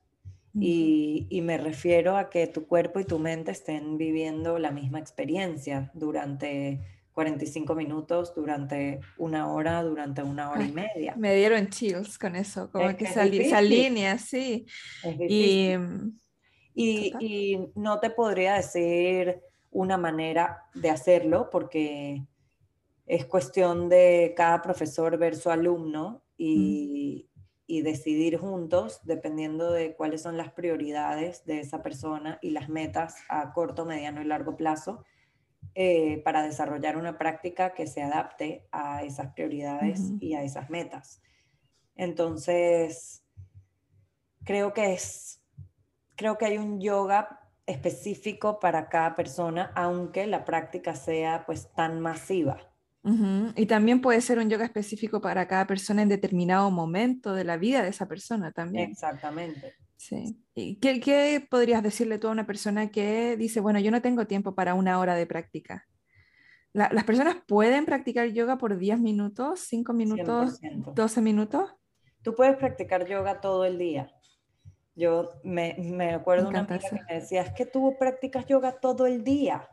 Y, 0.53 1.41
me 1.41 1.57
refiero 1.57 2.17
a 2.17 2.29
que 2.29 2.47
tu 2.47 2.67
cuerpo 2.67 2.99
y 2.99 3.05
tu 3.05 3.19
mente 3.19 3.51
estén 3.51 3.97
viviendo 3.97 4.59
la 4.59 4.71
misma 4.71 4.99
experiencia 4.99 5.91
durante 5.93 6.81
45 7.15 7.75
minutos, 7.75 8.35
durante 8.35 8.99
una 9.17 9.51
hora, 9.51 9.81
durante 9.83 10.21
una 10.21 10.51
hora 10.51 10.65
y 10.65 10.71
media. 10.73 11.15
Me 11.17 11.33
dieron 11.33 11.69
chills 11.69 12.19
con 12.19 12.35
eso, 12.35 12.69
como 12.69 12.95
que, 12.97 13.05
esa 13.05 13.61
línea, 13.61 14.17
sí. 14.17 14.65
y, 15.27 15.71
y, 16.73 17.13
y, 17.21 17.71
no 17.75 18.01
te 18.01 18.09
podría 18.09 18.55
decir 18.55 19.41
una 19.71 19.97
manera 19.97 20.65
de 20.73 20.89
hacerlo 20.89 21.49
porque 21.49 22.21
es 23.05 23.25
cuestión 23.25 23.87
de 23.87 24.33
cada 24.35 24.61
profesor 24.61 25.17
ver 25.17 25.37
su 25.37 25.49
alumno 25.49 26.21
y, 26.37 27.29
y 27.65 27.81
decidir 27.81 28.37
juntos, 28.37 28.99
dependiendo 29.03 29.71
de 29.71 29.95
cuáles 29.95 30.21
son 30.21 30.35
las 30.35 30.51
prioridades 30.51 31.45
de 31.45 31.61
esa 31.61 31.81
persona 31.81 32.39
y 32.41 32.49
las 32.49 32.67
metas 32.67 33.15
a 33.29 33.53
corto, 33.53 33.85
mediano 33.85 34.21
y 34.21 34.25
largo 34.25 34.57
plazo, 34.57 35.05
eh, 35.75 36.21
para 36.23 36.41
desarrollar 36.41 36.95
una 36.95 37.17
práctica 37.17 37.73
que 37.73 37.85
se 37.85 38.01
adapte 38.01 38.65
a 38.71 39.03
esas 39.03 39.33
prioridades 39.33 40.13
y 40.21 40.33
a 40.33 40.41
esas 40.41 40.69
metas. 40.69 41.21
Entonces, 41.95 43.25
creo 44.45 44.73
que 44.73 44.93
es, 44.93 45.43
creo 46.15 46.37
que 46.37 46.45
hay 46.45 46.57
un 46.57 46.79
yoga 46.79 47.41
específico 47.65 48.59
para 48.59 48.87
cada 48.87 49.15
persona, 49.15 49.71
aunque 49.75 50.27
la 50.27 50.45
práctica 50.45 50.95
sea 50.95 51.45
pues 51.45 51.71
tan 51.73 51.99
masiva. 51.99 52.71
Y 53.55 53.67
también 53.67 54.01
puede 54.01 54.19
ser 54.19 54.39
un 54.39 54.49
yoga 54.49 54.65
específico 54.65 55.21
para 55.21 55.47
cada 55.47 55.67
persona 55.67 56.01
en 56.01 56.09
determinado 56.09 56.71
momento 56.71 57.35
de 57.35 57.43
la 57.43 57.55
vida 57.55 57.83
de 57.83 57.89
esa 57.89 58.07
persona 58.07 58.51
también. 58.51 58.89
Exactamente. 58.89 59.75
Sí. 59.97 60.37
¿Y 60.53 60.75
qué, 60.75 60.99
qué, 60.99 61.45
podrías 61.49 61.81
decirle 61.81 62.17
tú 62.19 62.27
a 62.27 62.31
una 62.31 62.45
persona 62.45 62.91
que 62.91 63.37
dice, 63.37 63.59
bueno, 63.59 63.79
yo 63.79 63.91
no 63.91 64.01
tengo 64.01 64.27
tiempo 64.27 64.55
para 64.55 64.73
una 64.73 64.99
hora 64.99 65.15
de 65.15 65.25
práctica? 65.25 65.87
¿Las 66.73 67.05
personas 67.05 67.37
pueden 67.47 67.85
practicar 67.85 68.27
yoga 68.33 68.57
por 68.57 68.77
10 68.77 68.99
minutos, 68.99 69.61
5 69.61 69.93
minutos, 69.93 70.59
12 70.93 71.21
minutos? 71.21 71.73
Tú 72.21 72.35
puedes 72.35 72.57
practicar 72.57 73.07
yoga 73.07 73.39
todo 73.39 73.63
el 73.63 73.77
día. 73.77 74.11
Yo 74.93 75.29
me, 75.45 75.75
me 75.79 76.13
acuerdo 76.13 76.49
una 76.49 76.59
amiga 76.59 76.79
que 76.79 77.01
me 77.07 77.15
decía, 77.15 77.43
es 77.43 77.53
que 77.53 77.65
tú 77.65 77.95
practicas 77.97 78.45
yoga 78.45 78.73
todo 78.73 79.05
el 79.05 79.23
día. 79.23 79.69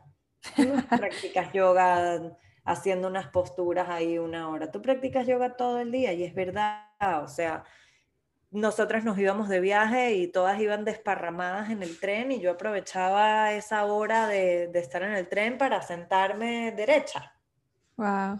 Tú 0.55 0.63
practicas 0.89 1.51
yoga 1.51 2.37
haciendo 2.63 3.09
unas 3.09 3.27
posturas 3.27 3.89
ahí 3.89 4.17
una 4.17 4.47
hora. 4.49 4.71
Tú 4.71 4.81
practicas 4.81 5.27
yoga 5.27 5.57
todo 5.57 5.79
el 5.79 5.91
día 5.91 6.13
y 6.13 6.23
es 6.23 6.33
verdad, 6.33 6.85
o 7.21 7.27
sea, 7.27 7.65
nosotras 8.53 9.03
nos 9.03 9.17
íbamos 9.17 9.49
de 9.49 9.59
viaje 9.59 10.13
y 10.13 10.27
todas 10.27 10.59
iban 10.61 10.85
desparramadas 10.85 11.71
en 11.71 11.81
el 11.81 11.99
tren 11.99 12.31
y 12.31 12.39
yo 12.39 12.51
aprovechaba 12.51 13.51
esa 13.53 13.83
hora 13.85 14.27
de, 14.27 14.69
estar 14.75 15.01
en 15.01 15.13
el 15.13 15.27
tren 15.27 15.57
para 15.57 15.81
sentarme 15.81 16.71
derecha. 16.71 17.33
Wow. 17.97 18.39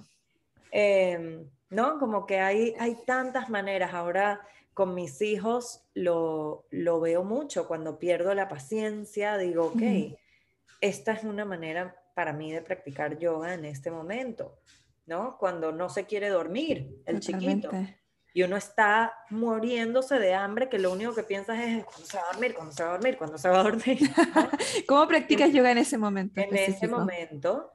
Em, 0.72 1.50
¿No? 1.72 1.98
Como 1.98 2.28
que 2.28 2.40
hay, 2.40 2.76
hay 2.80 2.96
tantas 3.08 3.50
maneras. 3.50 3.96
Ahora 3.96 4.42
con 4.76 4.94
mis 4.94 5.20
hijos 5.22 5.84
lo, 5.96 6.68
lo 6.70 7.00
veo 7.00 7.24
mucho. 7.24 7.68
Cuando 7.68 7.98
pierdo 7.98 8.36
la 8.36 8.48
paciencia, 8.48 9.38
digo, 9.38 9.66
ok, 9.74 10.16
esta 10.80 11.14
es 11.14 11.24
una 11.24 11.46
manera 11.46 11.96
para 12.14 12.34
mí 12.34 12.52
de 12.52 12.62
practicar 12.62 13.18
yoga 13.18 13.56
en 13.56 13.66
este 13.66 13.90
momento, 13.90 14.60
¿no? 15.08 15.38
Cuando 15.40 15.72
no 15.72 15.90
se 15.90 16.06
quiere 16.06 16.30
dormir 16.30 17.02
el 17.08 17.20
chiquito 17.20 17.72
y 18.34 18.44
uno 18.44 18.58
está 18.58 19.14
muriéndose 19.30 20.20
de 20.20 20.34
hambre 20.34 20.70
que 20.70 20.80
lo 20.80 20.92
único 20.92 21.14
que 21.14 21.24
piensas 21.24 21.60
es 21.60 21.86
cuándo 21.86 22.06
se 22.06 22.18
va 22.18 22.24
a 22.24 22.34
dormir, 22.34 22.56
cuándo 22.56 22.74
se 22.74 22.84
va 22.84 22.90
a 22.90 22.94
dormir, 22.94 23.18
cuándo 23.18 23.38
se 23.38 23.50
va 23.50 23.60
a 23.60 23.64
dormir. 23.64 23.98
¿Cómo 24.88 25.08
practicas 25.08 25.54
yoga 25.54 25.72
en 25.72 25.78
ese 25.78 25.98
momento? 25.98 26.42
En 26.42 26.56
ese 26.56 26.88
momento 26.88 27.72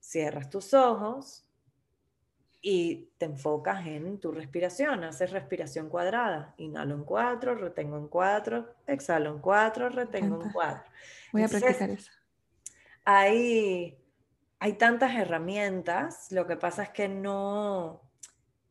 cierras 0.00 0.50
tus 0.50 0.74
ojos 0.74 1.46
y 2.60 3.10
te 3.18 3.26
enfocas 3.26 3.86
en 3.86 4.18
tu 4.18 4.32
respiración, 4.32 5.04
haces 5.04 5.30
respiración 5.30 5.90
cuadrada, 5.90 6.54
inhalo 6.56 6.94
en 6.94 7.04
cuatro, 7.04 7.54
retengo 7.54 7.98
en 7.98 8.08
cuatro, 8.08 8.74
exhalo 8.86 9.30
en 9.30 9.38
cuatro, 9.40 9.90
retengo 9.90 10.42
en 10.42 10.50
cuatro. 10.50 10.90
Voy 11.32 11.42
a 11.42 11.48
practicar 11.48 11.90
eso 11.90 12.10
hay, 13.04 13.98
hay 14.58 14.72
tantas 14.74 15.14
herramientas, 15.14 16.32
lo 16.32 16.46
que 16.46 16.56
pasa 16.56 16.84
es 16.84 16.90
que 16.90 17.08
no, 17.08 18.03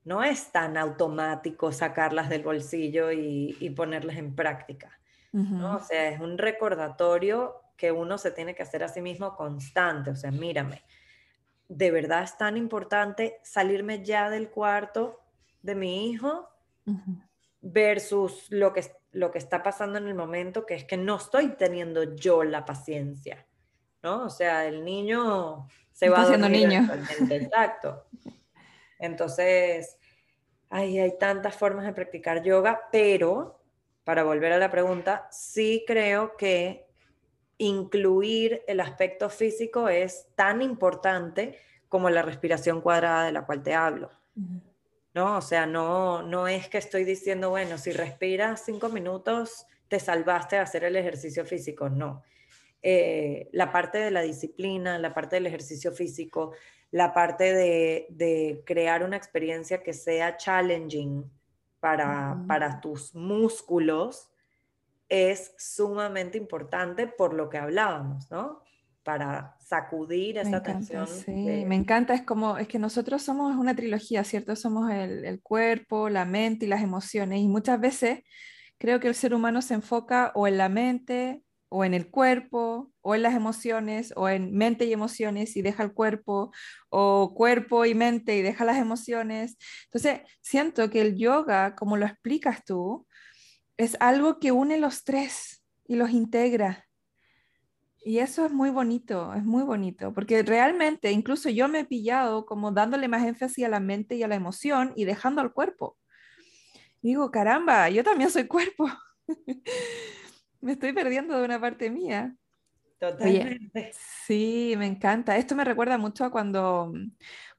no 0.05 0.23
es 0.23 0.51
tan 0.51 0.77
automático 0.77 1.71
sacarlas 1.71 2.29
del 2.29 2.43
bolsillo 2.43 3.11
y, 3.11 3.55
y 3.59 3.69
ponerlas 3.71 4.17
en 4.17 4.35
práctica. 4.35 4.99
¿no? 5.31 5.77
O 5.77 5.79
sea, 5.79 6.09
es 6.09 6.19
un 6.19 6.37
recordatorio 6.37 7.55
que 7.75 7.91
uno 7.91 8.17
se 8.17 8.31
tiene 8.31 8.53
que 8.53 8.63
hacer 8.63 8.83
a 8.83 8.87
sí 8.87 9.01
mismo 9.01 9.35
constante, 9.35 10.11
o 10.11 10.15
sea, 10.15 10.31
mírame, 10.31 10.83
de 11.67 11.91
verdad 11.91 12.23
es 12.23 12.37
tan 12.37 12.55
importante 12.55 13.39
salirme 13.43 14.03
ya 14.03 14.29
del 14.29 14.49
cuarto 14.49 15.21
de 15.61 15.75
mi 15.75 16.09
hijo 16.09 16.49
versus 17.61 18.45
lo 18.49 18.73
que, 18.73 18.83
lo 19.11 19.31
que 19.31 19.39
está 19.39 19.63
pasando 19.63 19.97
en 19.97 20.07
el 20.07 20.13
momento, 20.13 20.65
que 20.65 20.75
es 20.75 20.85
que 20.85 20.97
no 20.97 21.15
estoy 21.15 21.49
teniendo 21.55 22.15
yo 22.15 22.43
la 22.43 22.63
paciencia, 22.63 23.47
¿no? 24.03 24.25
O 24.25 24.29
sea, 24.29 24.67
el 24.67 24.85
niño 24.85 25.67
se 25.91 26.09
va 26.09 26.21
a 26.21 26.37
niño. 26.37 26.87
Exacto. 27.29 28.05
Entonces, 29.03 29.97
hay 30.69 31.17
tantas 31.19 31.55
formas 31.55 31.85
de 31.85 31.93
practicar 31.93 32.41
yoga, 32.41 32.87
pero 32.91 33.59
para 34.05 34.23
volver 34.23 34.53
a 34.53 34.57
la 34.57 34.71
pregunta, 34.71 35.27
sí 35.29 35.83
creo 35.85 36.37
que 36.37 36.87
incluir 37.57 38.63
el 38.65 38.79
aspecto 38.79 39.29
físico 39.29 39.89
es 39.89 40.27
tan 40.35 40.61
importante 40.61 41.59
como 41.89 42.09
la 42.09 42.21
respiración 42.21 42.79
cuadrada 42.79 43.25
de 43.25 43.33
la 43.33 43.45
cual 43.45 43.61
te 43.61 43.73
hablo. 43.73 44.09
¿No? 45.13 45.37
O 45.37 45.41
sea, 45.41 45.65
no, 45.65 46.23
no 46.23 46.47
es 46.47 46.69
que 46.69 46.77
estoy 46.77 47.03
diciendo, 47.03 47.49
bueno, 47.49 47.77
si 47.77 47.91
respiras 47.91 48.63
cinco 48.65 48.89
minutos, 48.89 49.67
te 49.89 49.99
salvaste 49.99 50.55
de 50.55 50.61
hacer 50.61 50.85
el 50.85 50.95
ejercicio 50.95 51.45
físico. 51.45 51.89
No. 51.89 52.23
Eh, 52.81 53.49
la 53.51 53.71
parte 53.71 53.97
de 53.97 54.11
la 54.11 54.21
disciplina, 54.21 54.97
la 54.97 55.13
parte 55.13 55.35
del 55.35 55.45
ejercicio 55.45 55.91
físico, 55.91 56.53
la 56.93 57.11
parte 57.11 57.55
de, 57.55 58.05
de 58.11 58.61
crear 58.67 59.03
una 59.03 59.17
experiencia 59.17 59.81
que 59.81 59.93
sea 59.93 60.37
challenging 60.37 61.27
para, 61.79 62.39
para 62.47 62.79
tus 62.81 63.15
músculos, 63.15 64.29
es 65.09 65.55
sumamente 65.57 66.37
importante 66.37 67.07
por 67.07 67.33
lo 67.33 67.49
que 67.49 67.57
hablábamos, 67.57 68.29
¿no? 68.29 68.61
Para 69.01 69.57
sacudir 69.59 70.37
esa 70.37 70.61
tensión. 70.61 71.07
Sí, 71.07 71.65
me 71.65 71.75
encanta, 71.75 72.13
es 72.13 72.21
como, 72.21 72.59
es 72.59 72.67
que 72.67 72.77
nosotros 72.77 73.23
somos 73.23 73.55
una 73.55 73.75
trilogía, 73.75 74.23
¿cierto? 74.23 74.55
Somos 74.55 74.91
el, 74.91 75.25
el, 75.25 75.41
cuerpo, 75.41 76.09
la 76.09 76.25
mente 76.25 76.67
y 76.67 76.69
las 76.69 76.83
emociones, 76.83 77.39
y 77.39 77.47
muchas 77.47 77.79
veces 77.79 78.19
creo 78.77 78.99
que 78.99 79.07
el 79.07 79.15
ser 79.15 79.33
humano 79.33 79.63
se 79.63 79.73
enfoca 79.73 80.31
o 80.35 80.45
en 80.45 80.59
la 80.59 80.69
mente, 80.69 81.41
o 81.69 81.83
en 81.83 81.95
el 81.95 82.11
cuerpo, 82.11 82.92
o 83.03 83.15
en 83.15 83.21
las 83.21 83.35
emociones, 83.35 84.13
o 84.15 84.29
en 84.29 84.53
mente 84.55 84.85
y 84.85 84.93
emociones 84.93 85.55
y 85.57 85.61
deja 85.61 85.83
el 85.83 85.93
cuerpo, 85.93 86.51
o 86.89 87.33
cuerpo 87.35 87.85
y 87.85 87.93
mente 87.93 88.37
y 88.37 88.41
deja 88.41 88.65
las 88.65 88.77
emociones. 88.77 89.57
Entonces, 89.85 90.21
siento 90.41 90.89
que 90.89 91.01
el 91.01 91.17
yoga, 91.17 91.75
como 91.75 91.97
lo 91.97 92.05
explicas 92.05 92.63
tú, 92.65 93.05
es 93.77 93.97
algo 93.99 94.39
que 94.39 94.51
une 94.51 94.77
los 94.79 95.03
tres 95.03 95.63
y 95.85 95.95
los 95.95 96.11
integra. 96.11 96.87
Y 98.05 98.19
eso 98.19 98.45
es 98.45 98.51
muy 98.51 98.69
bonito, 98.69 99.33
es 99.33 99.43
muy 99.43 99.63
bonito, 99.63 100.13
porque 100.13 100.43
realmente 100.43 101.11
incluso 101.11 101.49
yo 101.49 101.67
me 101.67 101.81
he 101.81 101.85
pillado 101.85 102.45
como 102.45 102.71
dándole 102.71 103.07
más 103.07 103.25
énfasis 103.25 103.65
a 103.65 103.69
la 103.69 103.79
mente 103.79 104.15
y 104.15 104.23
a 104.23 104.27
la 104.27 104.35
emoción 104.35 104.93
y 104.95 105.05
dejando 105.05 105.41
al 105.41 105.53
cuerpo. 105.53 105.97
digo, 107.01 107.31
caramba, 107.31 107.89
yo 107.89 108.03
también 108.03 108.29
soy 108.29 108.47
cuerpo. 108.47 108.89
me 110.61 110.73
estoy 110.73 110.93
perdiendo 110.93 111.37
de 111.37 111.45
una 111.45 111.59
parte 111.59 111.89
mía. 111.89 112.35
Totalmente. 113.11 113.91
sí, 114.25 114.75
me 114.77 114.87
encanta. 114.87 115.35
Esto 115.35 115.55
me 115.55 115.65
recuerda 115.65 115.97
mucho 115.97 116.23
a 116.23 116.31
cuando, 116.31 116.93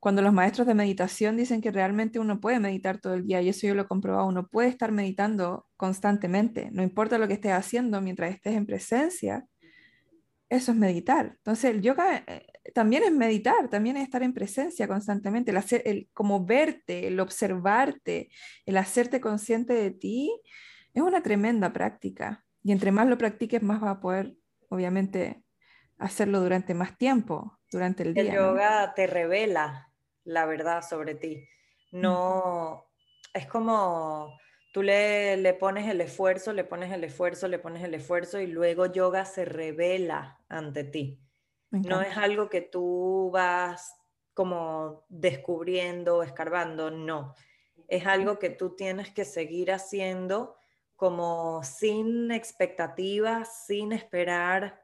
cuando 0.00 0.22
los 0.22 0.32
maestros 0.32 0.66
de 0.66 0.74
meditación 0.74 1.36
dicen 1.36 1.60
que 1.60 1.70
realmente 1.70 2.18
uno 2.18 2.40
puede 2.40 2.60
meditar 2.60 2.98
todo 2.98 3.12
el 3.12 3.26
día, 3.26 3.42
y 3.42 3.50
eso 3.50 3.66
yo 3.66 3.74
lo 3.74 3.82
he 3.82 3.86
comprobado, 3.86 4.26
uno 4.26 4.48
puede 4.48 4.68
estar 4.68 4.90
meditando 4.90 5.66
constantemente, 5.76 6.70
no 6.72 6.82
importa 6.82 7.18
lo 7.18 7.28
que 7.28 7.34
estés 7.34 7.52
haciendo 7.52 8.00
mientras 8.00 8.34
estés 8.34 8.54
en 8.54 8.64
presencia, 8.64 9.46
eso 10.48 10.72
es 10.72 10.78
meditar. 10.78 11.34
Entonces 11.36 11.72
el 11.72 11.82
yoga 11.82 12.24
eh, 12.26 12.46
también 12.72 13.02
es 13.02 13.12
meditar, 13.12 13.68
también 13.68 13.98
es 13.98 14.04
estar 14.04 14.22
en 14.22 14.32
presencia 14.32 14.88
constantemente, 14.88 15.50
el, 15.50 15.58
hacer, 15.58 15.82
el 15.84 16.08
como 16.14 16.46
verte, 16.46 17.06
el 17.08 17.20
observarte, 17.20 18.30
el 18.64 18.78
hacerte 18.78 19.20
consciente 19.20 19.74
de 19.74 19.90
ti, 19.90 20.40
es 20.94 21.02
una 21.02 21.22
tremenda 21.22 21.70
práctica. 21.72 22.46
Y 22.62 22.72
entre 22.72 22.92
más 22.92 23.06
lo 23.08 23.18
practiques, 23.18 23.62
más 23.62 23.80
vas 23.82 23.96
a 23.96 24.00
poder 24.00 24.34
obviamente 24.74 25.43
hacerlo 26.04 26.40
durante 26.40 26.74
más 26.74 26.96
tiempo, 26.96 27.58
durante 27.70 28.02
el 28.02 28.14
día. 28.14 28.22
El 28.22 28.32
yoga 28.32 28.94
te 28.94 29.06
revela 29.06 29.92
la 30.24 30.46
verdad 30.46 30.82
sobre 30.82 31.14
ti. 31.14 31.48
No, 31.92 32.86
es 33.32 33.46
como 33.46 34.38
tú 34.72 34.82
le, 34.82 35.36
le, 35.36 35.54
pones 35.54 35.88
el 35.88 36.00
esfuerzo, 36.00 36.52
le 36.52 36.64
pones 36.64 36.92
el 36.92 37.04
esfuerzo, 37.04 37.46
le 37.48 37.58
pones 37.58 37.84
el 37.84 37.94
esfuerzo 37.94 38.40
y 38.40 38.46
luego 38.46 38.86
yoga 38.86 39.24
se 39.24 39.44
revela 39.44 40.40
ante 40.48 40.84
ti. 40.84 41.20
No 41.70 42.02
es 42.02 42.16
algo 42.16 42.48
que 42.48 42.60
tú 42.60 43.30
vas 43.32 43.96
como 44.32 45.04
descubriendo, 45.08 46.22
escarbando, 46.22 46.90
no. 46.90 47.34
Es 47.88 48.06
algo 48.06 48.38
que 48.38 48.50
tú 48.50 48.76
tienes 48.76 49.10
que 49.10 49.24
seguir 49.24 49.72
haciendo 49.72 50.56
como 50.96 51.62
sin 51.64 52.30
expectativas, 52.30 53.66
sin 53.66 53.92
esperar 53.92 54.83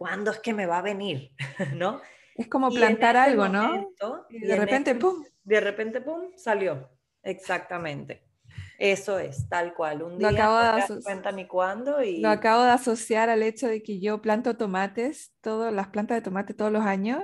cuándo 0.00 0.30
es 0.30 0.38
que 0.38 0.54
me 0.54 0.64
va 0.64 0.78
a 0.78 0.82
venir, 0.82 1.32
¿no? 1.76 2.00
Es 2.34 2.48
como 2.48 2.70
plantar 2.70 3.18
algo, 3.18 3.48
¿no? 3.48 3.86
y 4.30 4.40
de 4.40 4.56
repente, 4.56 4.94
¡pum! 4.94 5.22
De 5.44 5.60
repente, 5.60 6.00
¡pum! 6.00 6.30
salió. 6.36 6.88
Exactamente. 7.22 8.26
Eso 8.78 9.18
es, 9.18 9.46
tal 9.50 9.74
cual. 9.74 10.02
Un 10.02 10.16
día 10.16 10.30
no 10.30 10.96
de 10.96 11.02
cuenta 11.02 11.32
ni 11.32 11.46
cuándo 11.46 12.02
y... 12.02 12.22
Lo 12.22 12.30
acabo 12.30 12.62
de 12.62 12.70
asociar 12.70 13.28
al 13.28 13.42
hecho 13.42 13.68
de 13.68 13.82
que 13.82 14.00
yo 14.00 14.22
planto 14.22 14.56
tomates, 14.56 15.34
todas 15.42 15.70
las 15.70 15.88
plantas 15.88 16.16
de 16.16 16.22
tomate 16.22 16.54
todos 16.54 16.72
los 16.72 16.86
años, 16.86 17.22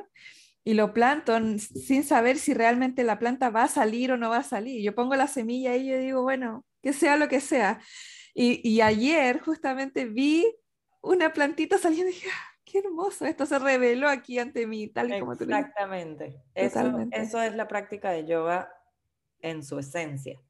y 0.62 0.74
lo 0.74 0.92
planto 0.92 1.38
sin 1.58 2.04
saber 2.04 2.36
si 2.36 2.52
realmente 2.52 3.04
la 3.04 3.18
planta 3.18 3.48
va 3.48 3.62
a 3.62 3.68
salir 3.68 4.12
o 4.12 4.18
no 4.18 4.28
va 4.28 4.38
a 4.38 4.42
salir. 4.42 4.82
Yo 4.82 4.94
pongo 4.94 5.16
la 5.16 5.28
semilla 5.28 5.74
y 5.76 5.88
yo 5.88 5.98
digo, 5.98 6.22
bueno, 6.24 6.66
que 6.82 6.92
sea 6.92 7.16
lo 7.16 7.28
que 7.28 7.40
sea. 7.40 7.80
Y, 8.34 8.82
ayer 8.82 9.40
justamente 9.40 10.04
vi 10.04 10.44
una 11.00 11.32
plantita 11.32 11.78
saliendo 11.78 12.10
y 12.10 12.12
dije, 12.12 12.28
ah, 12.30 12.55
qué 12.66 12.80
hermoso, 12.80 13.24
esto 13.24 13.46
se 13.46 13.58
reveló 13.58 14.08
aquí 14.08 14.38
ante 14.38 14.66
mí, 14.66 14.88
tal 14.88 15.14
y 15.14 15.20
como 15.20 15.36
tú 15.36 15.44
Exactamente. 15.44 16.42
Eso, 16.54 17.08
eso 17.12 17.40
es 17.40 17.54
la 17.54 17.68
práctica 17.68 18.10
de 18.10 18.26
yoga 18.26 18.70
en 19.40 19.62
su 19.62 19.78
esencia. 19.78 20.42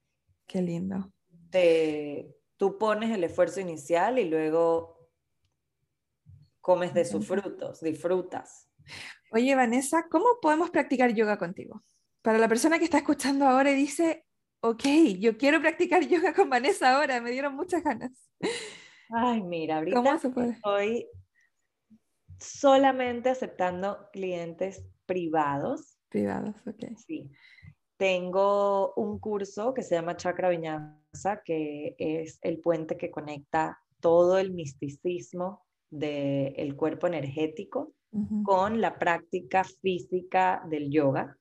Qué 0.46 0.62
lindo. 0.62 1.12
Te, 1.50 2.35
tú 2.57 2.79
pones 2.79 3.11
el 3.11 3.22
esfuerzo 3.22 3.61
inicial 3.61 4.18
y 4.18 4.29
luego 4.29 5.11
comes 6.61 6.94
de 6.94 7.05
sus 7.05 7.26
frutos, 7.26 7.81
disfrutas. 7.81 8.68
Oye, 9.31 9.55
Vanessa, 9.55 10.07
¿cómo 10.11 10.26
podemos 10.40 10.70
practicar 10.70 11.12
yoga 11.12 11.38
contigo? 11.38 11.83
Para 12.22 12.38
la 12.38 12.48
persona 12.48 12.79
que 12.79 12.85
está 12.85 12.98
escuchando 12.98 13.46
ahora 13.46 13.70
y 13.70 13.74
dice, 13.74 14.24
ok, 14.61 14.85
yo 15.18 15.37
quiero 15.37 15.61
practicar 15.61 16.07
yoga 16.09 16.33
con 16.33 16.48
Vanessa 16.48 16.96
ahora, 16.96 17.20
me 17.20 17.31
dieron 17.31 17.55
muchas 17.55 17.85
ganas. 17.85 18.12
Ay, 19.11 19.42
mira, 19.42 19.76
ahorita 19.76 20.18
estoy 20.55 21.07
solamente 22.38 23.31
aceptando 23.31 24.09
clientes 24.12 24.85
privados. 25.07 25.99
Privados, 26.09 26.57
ok. 26.66 26.96
Sí. 27.07 27.31
Tengo 27.96 28.92
un 28.94 29.18
curso 29.18 29.72
que 29.72 29.83
se 29.83 29.94
llama 29.94 30.16
Chakra 30.16 30.51
Viñasa, 30.51 31.42
que 31.44 31.94
es 31.99 32.38
el 32.42 32.61
puente 32.61 32.96
que 32.96 33.11
conecta 33.11 33.79
todo 34.01 34.38
el 34.38 34.53
misticismo 34.53 35.64
del 35.90 36.77
cuerpo 36.77 37.07
energético 37.07 37.92
con 38.44 38.81
la 38.81 38.99
práctica 38.99 39.64
física 39.64 40.62
del 40.68 40.90
yoga. 40.90 41.37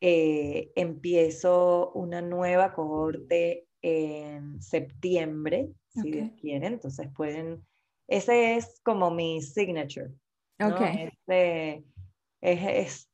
Eh, 0.00 0.72
empiezo 0.74 1.90
una 1.92 2.20
nueva 2.22 2.72
cohorte 2.72 3.66
en 3.82 4.60
septiembre, 4.60 5.70
si 5.88 6.10
Dios 6.10 6.30
quiere, 6.40 6.66
entonces 6.66 7.08
pueden, 7.14 7.64
ese 8.08 8.56
es 8.56 8.80
como 8.82 9.10
mi 9.10 9.42
signature. 9.42 10.12
Este, 10.58 11.84
es, 12.40 13.08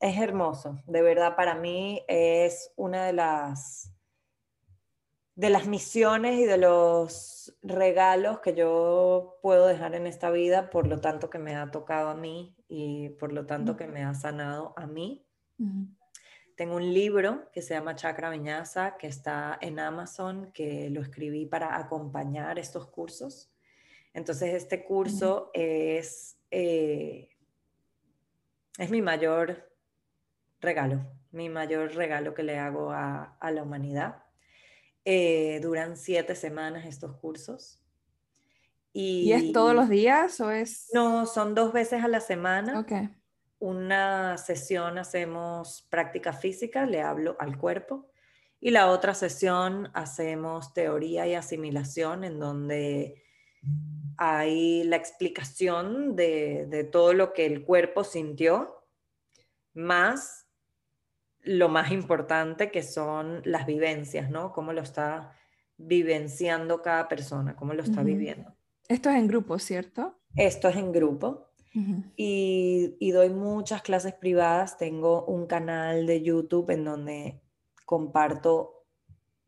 es, 0.00 0.18
hermoso, 0.18 0.78
de 0.86 1.02
verdad 1.02 1.36
para 1.36 1.54
mí 1.54 2.02
es 2.08 2.72
una 2.76 3.04
de 3.04 3.12
las 3.12 3.90
de 5.34 5.50
las 5.50 5.66
misiones 5.66 6.38
y 6.38 6.44
de 6.44 6.58
los 6.58 7.56
regalos 7.62 8.38
que 8.38 8.54
yo 8.54 9.38
puedo 9.42 9.66
dejar 9.66 9.94
en 9.96 10.06
esta 10.06 10.30
vida, 10.30 10.70
por 10.70 10.86
lo 10.86 11.00
tanto 11.00 11.28
que 11.28 11.38
me 11.38 11.56
ha 11.56 11.70
tocado 11.72 12.08
a 12.08 12.14
mí 12.14 12.56
y 12.68 13.08
por 13.10 13.32
lo 13.32 13.44
tanto 13.44 13.76
que 13.76 13.88
me 13.88 14.04
ha 14.04 14.14
sanado 14.14 14.74
a 14.76 14.86
mí. 14.86 15.26
Tengo 16.56 16.76
un 16.76 16.94
libro 16.94 17.50
que 17.52 17.62
se 17.62 17.74
llama 17.74 17.96
Chakra 17.96 18.30
Viñasa, 18.30 18.96
que 18.96 19.08
está 19.08 19.58
en 19.60 19.80
Amazon, 19.80 20.52
que 20.52 20.88
lo 20.90 21.00
escribí 21.00 21.46
para 21.46 21.76
acompañar 21.76 22.60
estos 22.60 22.86
cursos. 22.86 23.53
Entonces, 24.14 24.54
este 24.54 24.84
curso 24.84 25.50
es, 25.52 26.38
eh, 26.52 27.28
es 28.78 28.90
mi 28.90 29.02
mayor 29.02 29.68
regalo, 30.60 31.04
mi 31.32 31.48
mayor 31.48 31.94
regalo 31.94 32.32
que 32.32 32.44
le 32.44 32.56
hago 32.56 32.92
a, 32.92 33.36
la 33.42 33.62
humanidad. 33.62 34.22
Eh, 35.04 35.58
duran 35.60 35.96
siete 35.96 36.34
semanas 36.34 36.86
estos 36.86 37.14
cursos 37.18 37.82
Y, 38.94 39.32
es 39.32 39.52
todos 39.52 39.74
los 39.74 39.90
días 39.90 40.40
o 40.40 40.50
es...? 40.50 40.88
No, 40.94 41.26
son 41.26 41.54
dos 41.54 41.74
veces 41.74 42.02
a 42.02 42.08
la 42.08 42.20
semana. 42.20 42.80
Ok. 42.80 42.92
Una 43.58 44.38
sesión 44.38 44.96
hacemos 44.96 45.86
práctica 45.90 46.32
física, 46.32 46.86
le 46.86 47.02
hablo 47.02 47.36
al 47.40 47.58
cuerpo, 47.58 48.08
y 48.60 48.70
la 48.70 48.90
otra 48.90 49.12
sesión 49.12 49.90
hacemos 49.92 50.72
teoría 50.72 51.26
y 51.26 51.34
asimilación, 51.34 52.24
en 52.24 52.38
donde 52.38 53.24
hay 54.18 54.84
la 54.84 54.96
explicación 54.96 56.16
de, 56.16 56.66
de 56.66 56.84
todo 56.84 57.12
lo 57.14 57.32
que 57.32 57.46
el 57.46 57.64
cuerpo 57.64 58.04
sintió, 58.04 58.84
más 59.72 60.44
lo 61.44 61.68
más 61.68 61.92
importante 61.92 62.70
que 62.70 62.82
son 62.82 63.42
las 63.44 63.66
vivencias, 63.66 64.30
¿no? 64.30 64.52
Cómo 64.52 64.72
lo 64.72 64.80
está 64.80 65.36
vivenciando 65.76 66.82
cada 66.82 67.08
persona, 67.08 67.54
cómo 67.54 67.74
lo 67.74 67.82
está 67.82 68.02
viviendo. 68.02 68.54
Esto 68.88 69.10
es 69.10 69.16
en 69.16 69.28
grupo, 69.28 69.58
¿cierto? 69.58 70.18
Esto 70.36 70.68
es 70.68 70.76
en 70.76 70.92
grupo. 70.92 71.50
y, 72.16 72.96
y, 73.00 73.10
doy 73.10 73.30
muchas 73.30 73.82
clases 73.82 74.14
privadas. 74.14 74.78
Tengo 74.78 75.24
un 75.24 75.46
canal 75.46 76.06
de 76.06 76.22
YouTube 76.22 76.70
en 76.70 76.84
donde 76.84 77.40
comparto 77.84 78.84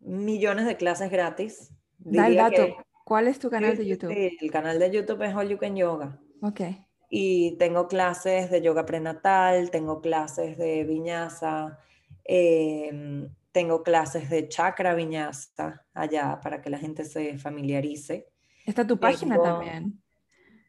millones 0.00 0.66
de 0.66 0.76
clases 0.76 1.10
gratis. 1.10 1.72
Da 1.98 2.26
el 2.26 2.36
dato. 2.36 2.76
¿Cuál 3.06 3.28
es 3.28 3.38
tu 3.38 3.48
canal 3.48 3.76
de 3.76 3.86
YouTube? 3.86 4.10
el 4.10 4.50
canal 4.50 4.80
de 4.80 4.90
YouTube 4.90 5.22
es 5.22 5.32
All 5.32 5.48
You 5.48 5.58
Can 5.58 5.76
Yoga. 5.76 6.18
Ok. 6.42 6.62
Y 7.08 7.52
tengo 7.56 7.86
clases 7.86 8.50
de 8.50 8.60
yoga 8.60 8.84
prenatal, 8.84 9.70
tengo 9.70 10.00
clases 10.00 10.58
de 10.58 10.82
viñasa, 10.82 11.78
em, 12.24 13.32
tengo 13.52 13.84
clases 13.84 14.28
de 14.28 14.48
chakra 14.48 14.96
viñasa 14.96 15.86
allá 15.94 16.40
para 16.42 16.60
que 16.60 16.68
la 16.68 16.78
gente 16.78 17.04
se 17.04 17.38
familiarice. 17.38 18.26
Está 18.66 18.84
tu 18.84 18.98
página 18.98 19.40
también. 19.40 20.02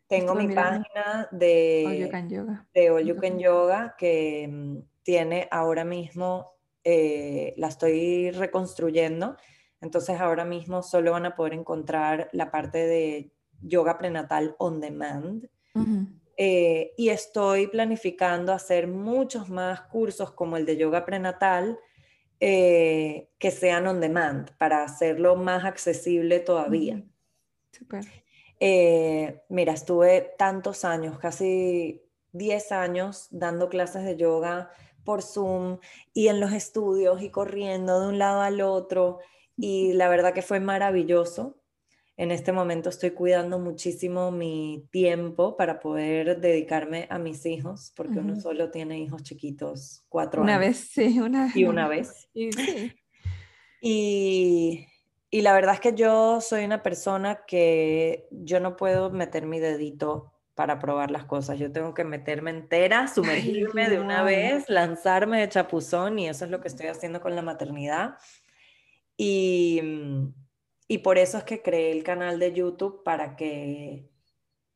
Tengo 0.05 0.35
mi 0.35 0.47
página 0.53 1.27
de 1.31 1.85
All 1.87 1.97
You 1.97 2.09
Can 2.11 2.29
Yoga, 2.29 2.67
de 2.71 2.91
All 2.91 3.03
You 3.03 3.15
Can 3.15 3.39
Yoga 3.39 3.95
que 3.97 4.43
em, 4.43 4.83
tiene 5.01 5.47
ahora 5.49 5.83
mismo, 5.83 6.51
eh, 6.83 7.55
la 7.57 7.69
estoy 7.69 8.29
reconstruyendo 8.29 9.37
entonces 9.81 10.19
ahora 10.19 10.45
mismo 10.45 10.83
solo 10.83 11.11
van 11.11 11.25
a 11.25 11.35
poder 11.35 11.53
encontrar 11.53 12.29
la 12.31 12.51
parte 12.51 12.79
de 12.79 13.31
yoga 13.61 13.97
prenatal 13.97 14.55
on 14.59 14.79
demand. 14.79 15.49
Eh, 16.37 16.93
y 16.97 17.09
estoy 17.09 17.67
planificando 17.67 18.53
hacer 18.53 18.87
muchos 18.87 19.49
más 19.49 19.81
cursos 19.81 20.31
como 20.31 20.57
el 20.57 20.65
de 20.65 20.77
yoga 20.77 21.05
prenatal 21.05 21.79
eh, 22.39 23.29
que 23.39 23.49
sean 23.49 23.87
on 23.87 23.99
demand 23.99 24.51
para 24.57 24.83
hacerlo 24.83 25.35
más 25.35 25.65
accesible 25.65 26.39
todavía. 26.39 27.03
Eh, 28.59 29.41
mira, 29.49 29.73
estuve 29.73 30.33
tantos 30.37 30.85
años, 30.85 31.17
casi 31.19 32.03
10 32.33 32.71
años 32.71 33.27
dando 33.31 33.69
clases 33.69 34.03
de 34.03 34.17
yoga 34.17 34.69
por 35.03 35.23
Zoom 35.23 35.79
y 36.13 36.27
en 36.27 36.39
los 36.39 36.53
estudios 36.53 37.21
y 37.21 37.29
corriendo 37.29 37.99
de 37.99 38.07
un 38.09 38.19
lado 38.19 38.41
al 38.41 38.61
otro 38.61 39.19
y 39.57 39.93
la 39.93 40.07
verdad 40.07 40.33
que 40.33 40.41
fue 40.41 40.59
maravilloso. 40.59 41.57
En 42.15 42.31
este 42.31 42.51
momento 42.51 42.89
estoy 42.89 43.11
cuidando 43.11 43.59
muchísimo 43.59 44.31
mi 44.31 44.87
tiempo 44.91 45.55
para 45.55 45.79
poder 45.79 46.39
dedicarme 46.39 47.07
a 47.11 47.19
mis 47.19 47.45
hijos, 47.45 47.93
porque 47.95 48.19
uno 48.19 48.35
solo 48.39 48.71
tiene 48.71 48.99
hijos 48.99 49.21
chiquitos, 49.21 50.03
cuatro 50.09 50.41
una 50.41 50.55
años. 50.55 50.67
Vez, 50.67 50.89
sí, 50.91 51.19
una 51.19 51.51
Y 51.53 51.65
una 51.65 51.87
vez. 51.87 52.29
Y, 53.79 54.87
y 55.29 55.41
la 55.41 55.53
verdad 55.53 55.75
es 55.75 55.79
que 55.79 55.93
yo 55.93 56.41
soy 56.41 56.65
una 56.65 56.81
persona 56.81 57.41
que 57.45 58.27
yo 58.31 58.59
no 58.59 58.75
puedo 58.75 59.11
meter 59.11 59.45
mi 59.45 59.59
dedito 59.59 60.33
para 60.55 60.79
probar 60.79 61.11
las 61.11 61.25
cosas. 61.25 61.59
Yo 61.59 61.71
tengo 61.71 61.93
que 61.93 62.03
meterme 62.03 62.49
entera, 62.49 63.07
sumergirme 63.13 63.87
de 63.89 63.99
una 63.99 64.23
vez, 64.23 64.67
lanzarme 64.67 65.41
de 65.41 65.49
chapuzón 65.49 66.17
y 66.17 66.27
eso 66.27 66.45
es 66.45 66.51
lo 66.51 66.59
que 66.59 66.67
estoy 66.67 66.87
haciendo 66.87 67.21
con 67.21 67.35
la 67.35 67.43
maternidad. 67.43 68.15
Y, 69.17 69.81
mm, 69.83 70.33
y 70.87 70.99
por 70.99 71.17
eso 71.17 71.37
es 71.37 71.43
que 71.43 71.61
creé 71.61 71.91
el 71.91 72.03
canal 72.03 72.39
de 72.39 72.53
YouTube 72.53 73.03
para 73.03 73.35
que, 73.35 74.09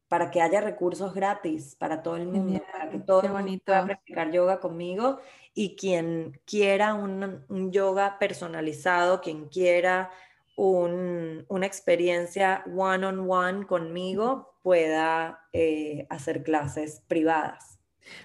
para 0.10 0.30
que 0.32 0.42
haya 0.42 0.60
recursos 0.60 1.14
gratis 1.14 1.76
para 1.76 2.04
todo 2.04 2.18
el 2.18 2.28
mundo, 2.28 2.62
para 2.72 2.90
que 2.90 3.00
todo 3.00 3.22
el 3.22 3.32
mundo 3.32 3.64
pueda 3.66 3.86
practicar 3.86 4.32
yoga 4.32 4.60
conmigo 4.60 5.20
y 5.54 5.76
quien 5.76 6.40
quiera 6.46 6.94
un, 6.96 7.46
un 7.48 7.72
yoga 7.72 8.20
personalizado, 8.20 9.22
quien 9.22 9.48
quiera 9.48 10.12
un, 10.58 11.46
una 11.48 11.66
experiencia 11.66 12.64
one-on-one 12.68 13.22
-on 13.22 13.58
-one 13.60 13.68
conmigo, 13.68 14.56
pueda 14.64 15.40
eh, 15.54 16.08
hacer 16.10 16.44
clases 16.44 17.02
privadas. 17.08 17.81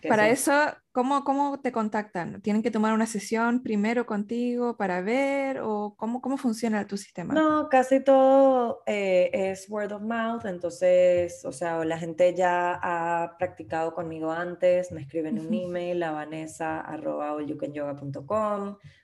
Para 0.09 0.29
eso, 0.29 0.53
¿cómo, 0.93 1.25
¿cómo 1.25 1.61
te 1.61 1.73
contactan? 1.73 2.41
¿Tienen 2.43 2.63
que 2.63 2.71
tomar 2.71 2.93
una 2.93 3.07
sesión 3.07 3.63
primero 3.63 4.07
contigo 4.07 4.77
para 4.77 5.01
ver 5.01 5.61
o 5.61 5.95
cómo, 5.97 6.21
cómo 6.21 6.37
funciona 6.37 6.87
tu 6.87 6.97
sistema? 6.97 7.35
No, 7.35 7.69
casi 7.69 8.01
todo 8.01 8.83
eh, 8.87 9.31
es 9.33 9.69
word 9.69 9.93
of 9.93 10.03
mouth, 10.03 10.45
entonces, 10.47 11.45
o 11.45 11.53
sea, 11.53 11.85
la 11.85 11.99
gente 11.99 12.35
ya 12.35 12.79
ha 12.83 13.37
practicado 13.39 13.95
conmigo 13.95 14.33
antes, 14.33 14.93
me 14.93 15.03
escriben 15.03 15.39
un 15.39 15.53
email 15.53 16.03
a 16.03 16.13
vanessa.com 16.13 17.57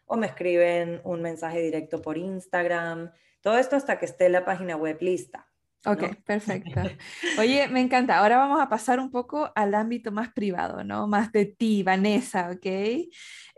o 0.07 0.17
me 0.17 0.27
escriben 0.27 1.01
un 1.05 1.23
mensaje 1.23 1.61
directo 1.61 2.03
por 2.03 2.19
Instagram, 2.19 3.13
todo 3.41 3.59
esto 3.59 3.77
hasta 3.77 3.99
que 3.99 4.07
esté 4.07 4.29
la 4.29 4.45
página 4.45 4.77
web 4.77 4.99
lista. 5.01 5.52
Ok, 5.85 6.17
perfecto. 6.25 6.81
Oye, 7.39 7.69
me 7.69 7.81
encanta. 7.81 8.19
Ahora 8.19 8.39
vamos 8.39 8.61
a 8.61 8.69
pasar 8.69 9.01
un 9.01 9.11
poco 9.11 9.51
al 9.55 9.75
ámbito 9.75 10.13
más 10.13 10.33
privado, 10.33 10.85
¿no? 10.85 11.09
Más 11.09 11.33
de 11.33 11.47
ti, 11.47 11.83
Vanessa, 11.83 12.51
¿ok? 12.51 12.67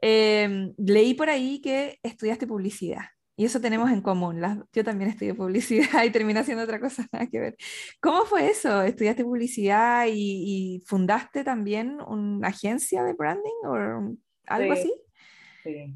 Em, 0.01 0.73
leí 0.79 1.15
por 1.15 1.29
ahí 1.29 1.61
que 1.61 1.99
estudiaste 2.03 2.47
publicidad 2.47 3.05
y 3.37 3.45
eso 3.45 3.61
tenemos 3.61 3.91
en 3.91 4.01
común. 4.01 4.41
yo 4.73 4.85
también 4.85 5.11
estudié 5.11 5.35
publicidad 5.35 6.05
y 6.05 6.11
terminé 6.11 6.41
haciendo 6.41 6.65
otra 6.65 6.81
cosa, 6.81 7.07
nada 7.13 7.27
que 7.27 7.41
ver. 7.41 7.57
¿Cómo 8.01 8.25
fue 8.25 8.49
eso? 8.49 8.83
¿Estudiaste 8.83 9.25
publicidad 9.25 10.07
y, 10.11 10.83
fundaste 10.87 11.45
también 11.45 11.99
una 12.07 12.49
agencia 12.49 13.03
de 13.03 13.13
branding 13.13 13.67
o 13.67 14.17
algo 14.47 14.73
así? 14.73 14.93
Sí. 15.63 15.95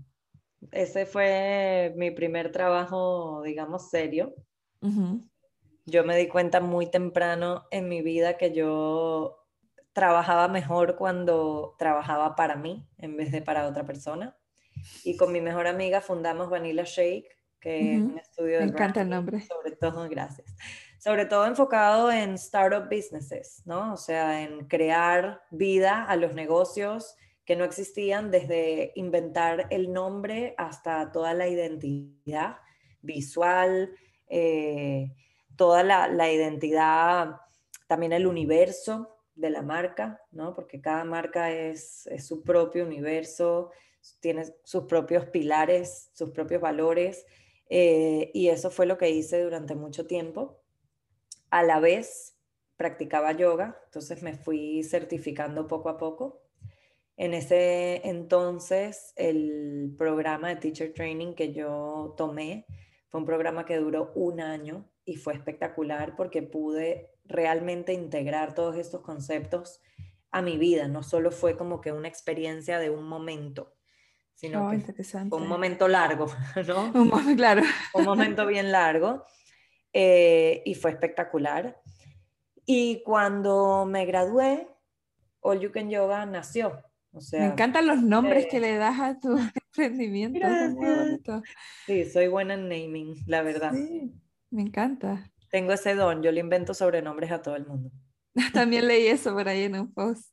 Ese 0.73 1.07
fue 1.07 1.95
mi 1.97 2.11
primer 2.11 2.51
trabajo, 2.51 3.43
digamos, 3.43 3.89
serio. 3.91 4.35
Uh 4.81 5.21
yo 5.89 6.05
me 6.05 6.17
di 6.17 6.29
cuenta 6.29 6.61
muy 6.61 6.87
temprano 6.87 7.67
en 7.71 7.89
mi 7.89 8.03
vida 8.03 8.37
que 8.37 8.53
yo 8.53 9.47
trabajaba 9.93 10.47
mejor 10.49 10.97
cuando 10.97 11.75
trabajaba 11.79 12.37
para 12.37 12.57
mí 12.57 12.87
en 12.99 13.17
vez 13.17 13.33
de 13.33 13.43
para 13.43 13.67
otra 13.67 13.85
persona. 13.85 14.37
Y 15.03 15.17
con 15.17 15.33
mi 15.33 15.41
mejor 15.41 15.67
amiga 15.67 16.01
fundamos 16.01 16.51
Vanilla 16.51 16.85
Shake, 16.85 17.29
que 17.59 17.95
es 17.95 18.01
un 18.01 18.19
estudio 18.19 18.59
de... 18.59 18.67
Me 18.67 18.71
encanta 18.71 19.01
el 19.01 19.09
nombre. 19.09 19.41
Sobre 19.41 19.77
todo, 19.77 20.09
gracias. 20.09 20.55
Sobre 20.99 21.27
todo 21.27 21.47
enfocado 21.47 22.13
en 22.13 22.35
startup 22.35 22.85
businesses, 22.85 23.63
¿no? 23.65 23.95
O 23.95 23.97
sea, 23.97 24.43
en 24.43 24.69
crear 24.69 25.43
vida 25.51 26.05
a 26.05 26.17
los 26.17 26.35
negocios 26.35 27.17
que 27.45 27.57
no 27.57 27.65
existían, 27.65 28.31
desde 28.31 28.93
inventar 28.95 29.67
el 29.71 29.93
nombre 29.93 30.55
hasta 30.59 31.11
toda 31.11 31.33
la 31.35 31.49
identidad 31.49 32.59
visual, 33.01 33.91
eh, 34.29 35.15
toda 35.59 35.83
la, 35.83 36.33
identidad, 36.33 37.41
también 37.89 38.13
el 38.13 38.29
universo 38.29 39.19
de 39.35 39.51
la 39.51 39.61
marca, 39.61 40.23
¿no? 40.31 40.55
Porque 40.55 40.81
cada 40.81 41.05
marca 41.05 41.51
es, 41.51 42.09
su 42.25 42.45
propio 42.45 42.87
universo, 42.87 43.73
tiene 44.21 44.45
sus 44.63 44.85
propios 44.85 45.27
pilares, 45.27 46.11
sus 46.15 46.31
propios 46.31 46.63
valores, 46.63 47.27
eh, 47.69 48.31
y 48.33 48.49
eso 48.49 48.71
fue 48.71 48.87
lo 48.87 48.97
que 48.97 49.11
hice 49.11 49.43
durante 49.43 49.75
mucho 49.75 50.07
tiempo. 50.07 50.63
A 51.51 51.65
la 51.65 51.81
vez 51.81 52.37
practicaba 52.77 53.33
yoga, 53.33 53.77
entonces 53.87 54.23
me 54.23 54.35
fui 54.35 54.85
certificando 54.85 55.67
poco 55.67 55.89
a 55.89 55.99
poco. 55.99 56.41
En 57.17 57.35
ese 57.35 58.01
entonces, 58.09 59.13
el 59.17 59.93
programa 59.99 60.51
de 60.51 60.57
Teacher 60.57 60.95
Training 60.95 61.35
que 61.35 61.53
yo 61.53 62.15
tomé 62.17 62.65
fue 63.09 63.19
un 63.19 63.27
programa 63.27 63.67
que 63.67 63.79
duró 63.79 64.13
un 64.15 64.41
año 64.41 64.89
y 65.09 65.17
fue 65.17 65.33
espectacular 65.33 66.15
porque 66.17 66.43
pude 66.43 67.15
realmente 67.25 67.95
integrar 67.95 68.55
todos 68.55 68.77
estos 68.77 69.01
conceptos 69.01 69.81
a 70.31 70.43
mi 70.43 70.59
vida. 70.59 70.87
No 70.87 71.03
solo 71.03 71.31
fue 71.31 71.57
como 71.57 71.81
que 71.81 71.93
una 71.93 72.09
experiencia 72.09 72.79
de 72.79 72.91
un 72.91 73.09
momento, 73.09 73.75
sino 74.35 74.69
oh, 74.69 74.71
que 74.71 74.81
fue 74.81 75.23
un 75.31 75.49
momento 75.49 75.89
largo, 75.89 76.27
¿no? 76.69 76.93
Un 76.93 77.09
momento, 77.09 77.37
claro. 77.37 77.63
Un 77.95 78.05
momento 78.05 78.47
bien 78.47 78.71
largo 78.71 79.25
eh, 79.95 80.63
y 80.67 80.75
fue 80.75 80.91
espectacular. 80.91 81.81
Y 82.67 83.03
cuando 83.03 83.87
me 83.87 84.05
gradué, 84.05 84.69
All 85.41 85.59
You 85.59 85.73
Can 85.73 85.89
Yoga 85.89 86.27
nació. 86.27 86.83
O 87.13 87.23
sea, 87.23 87.41
me 87.41 87.47
encantan 87.47 87.87
los 87.87 88.03
nombres 88.03 88.47
que 88.51 88.61
le 88.61 88.77
das 88.77 89.01
a 89.01 89.19
tu 89.19 89.39
emprendimiento. 89.75 91.43
Sí, 91.87 92.05
soy 92.05 92.29
buena 92.29 92.53
en 92.53 92.69
naming, 92.69 93.17
la 93.27 93.41
verdad. 93.41 93.73
Sí. 93.73 94.13
Me 94.51 94.63
encanta. 94.63 95.31
Tengo 95.51 95.73
ese 95.73 95.95
don, 95.95 96.23
yo 96.23 96.33
le 96.33 96.41
invento 96.41 96.75
sobrenombres 96.75 97.31
a 97.31 97.43
todo 97.43 97.57
el 97.57 97.67
mundo. 97.67 97.91
También 98.55 98.87
leí 98.87 99.07
eso 99.07 99.35
por 99.35 99.49
ahí 99.49 99.65
en 99.65 99.79
un 99.79 99.93
post. 99.93 100.33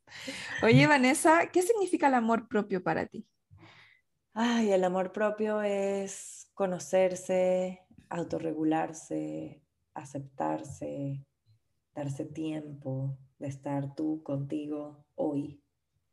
Oye, 0.64 0.88
Vanessa, 0.88 1.48
¿qué 1.52 1.62
significa 1.62 2.08
el 2.08 2.14
amor 2.14 2.48
propio 2.48 2.84
para 2.84 3.06
ti? 3.06 3.28
Ay, 4.34 4.72
el 4.72 4.84
amor 4.84 5.12
propio 5.12 5.62
es 5.62 6.50
conocerse, 6.54 7.86
autorregularse, 8.10 9.62
aceptarse, 9.94 11.26
darse 11.94 12.26
tiempo 12.26 13.18
de 13.40 13.48
estar 13.48 13.96
tú 13.96 14.22
contigo 14.24 15.06
hoy, 15.16 15.64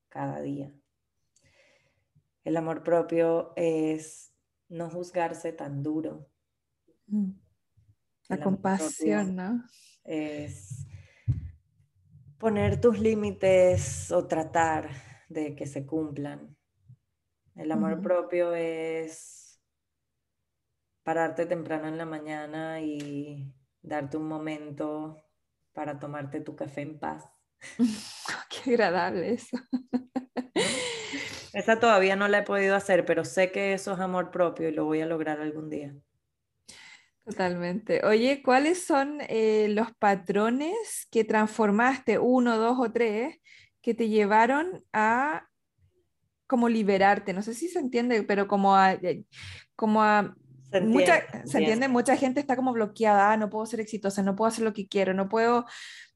cada 0.09 0.41
día. 0.41 0.73
El 2.45 2.57
amor 2.57 2.83
propio 2.83 3.53
es 3.57 4.33
no 4.69 4.89
juzgarse 4.89 5.53
tan 5.53 5.83
duro. 5.83 6.29
Mm. 7.07 7.42
La 8.29 8.41
compasión, 8.41 9.37
¿no? 9.37 9.65
Es 10.05 10.87
poner 12.39 12.81
tus 12.81 12.99
límites 12.99 14.11
o 14.11 14.27
tratar 14.27 14.91
de 15.29 15.55
que 15.55 15.67
se 15.67 15.87
cumplan. 15.87 16.57
El 17.55 17.71
amor 17.71 18.01
propio 18.01 18.55
es 18.55 19.61
pararte 21.03 21.47
temprano 21.47 21.89
en 21.89 21.99
la 21.99 22.07
mañana 22.07 22.81
y 22.81 23.53
darte 23.83 24.17
un 24.17 24.27
momento 24.27 25.17
para 25.73 25.99
tomarte 25.99 26.41
tu 26.41 26.57
café 26.57 26.83
en 26.83 26.99
paz. 26.99 27.25
Qué 28.51 28.71
agradable 28.71 29.35
eso. 29.35 29.59
Esa 31.53 31.79
todavía 31.79 32.17
no 32.17 32.29
la 32.29 32.39
he 32.39 32.43
podido 32.43 32.75
hacer, 32.75 33.05
pero 33.05 33.25
sé 33.25 33.53
que 33.53 33.75
eso 33.75 33.93
es 33.93 34.01
amor 34.01 34.31
propio 34.31 34.69
y 34.69 34.73
lo 34.73 34.85
voy 34.85 35.01
a 35.01 35.07
lograr 35.07 35.41
algún 35.41 35.69
día. 35.69 35.95
Totalmente. 37.25 38.05
Oye, 38.05 38.43
¿cuáles 38.43 38.85
son 38.85 39.19
eh, 39.29 39.69
los 39.69 39.93
patrones 39.93 41.07
que 41.11 41.25
transformaste, 41.25 42.19
uno, 42.19 42.59
dos 42.59 42.79
o 42.81 42.91
tres, 42.91 43.37
que 43.81 43.95
te 43.95 44.09
llevaron 44.09 44.85
a 44.93 45.47
como 46.49 46.69
liberarte? 46.69 47.33
No 47.33 47.43
sé 47.43 47.55
si 47.55 47.69
se 47.69 47.79
entiende, 47.79 48.25
pero 48.25 48.49
como 48.49 48.75
a, 48.75 48.95
eh, 48.95 49.25
como 49.77 50.03
a 50.03 50.35
se 50.73 50.79
entiende, 50.79 50.99
mucha, 50.99 51.47
se 51.47 51.59
entiende, 51.59 51.89
mucha 51.89 52.17
gente 52.17 52.41
está 52.41 52.57
como 52.57 52.73
bloqueada, 52.73 53.33
ah, 53.33 53.37
no 53.37 53.51
puedo 53.51 53.67
ser 53.67 53.81
exitosa, 53.81 54.23
no 54.23 54.35
puedo 54.35 54.49
hacer 54.49 54.65
lo 54.65 54.73
que 54.73 54.89
quiero, 54.89 55.13
no 55.13 55.29
puedo 55.29 55.67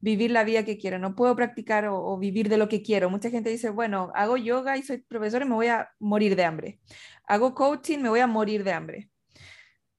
vivir 0.01 0.31
la 0.31 0.45
vida 0.45 0.64
que 0.64 0.79
quiero, 0.79 0.99
no 0.99 1.14
puedo 1.14 1.37
practicar 1.37 1.87
o, 1.88 2.16
vivir 2.19 2.49
de 2.49 2.57
lo 2.57 2.66
que 2.69 2.83
quiero. 2.83 3.11
Mucha 3.11 3.29
gente 3.31 3.51
dice, 3.51 3.69
bueno, 3.69 4.11
hago 4.14 4.38
yoga 4.38 4.79
y 4.79 4.83
soy 4.83 4.99
profesor 4.99 5.42
y 5.42 5.45
me 5.45 5.55
voy 5.55 5.66
a 5.66 5.90
morir 5.99 6.37
de 6.37 6.45
hambre. 6.45 6.81
Hago 7.29 7.55
coaching, 7.55 7.99
me 7.99 8.09
voy 8.09 8.21
a 8.21 8.27
morir 8.27 8.64
de 8.64 8.73
hambre. 8.73 9.11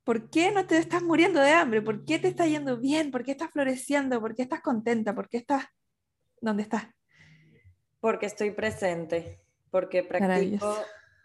¿Por 0.08 0.30
qué 0.30 0.54
no 0.54 0.66
te 0.66 0.78
estás 0.78 1.04
muriendo 1.04 1.42
de 1.42 1.52
hambre? 1.52 1.82
¿Por 1.82 2.06
qué 2.06 2.18
te 2.18 2.30
está 2.30 2.48
yendo 2.48 2.78
bien? 2.78 3.12
¿Por 3.12 3.26
qué 3.26 3.32
estás 3.32 3.52
floreciendo? 3.52 4.22
¿Por 4.22 4.36
qué 4.36 4.44
estás 4.44 4.62
contenta? 4.62 5.14
¿Por 5.14 5.28
qué 5.28 5.36
estás 5.36 5.66
donde 6.40 6.64
estás? 6.64 6.86
Porque 8.00 8.28
estoy 8.28 8.52
presente, 8.52 9.42
porque 9.70 10.04
practico 10.04 10.74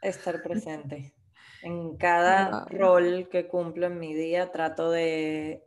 estar 0.03 0.43
presente. 0.43 1.15
En 1.63 1.97
cada 1.97 2.65
rol 2.65 3.29
que 3.31 3.47
cumplo 3.47 3.87
en 3.87 4.01
mi 4.01 4.15
día 4.15 4.51
trato 4.51 4.91
de, 4.91 5.63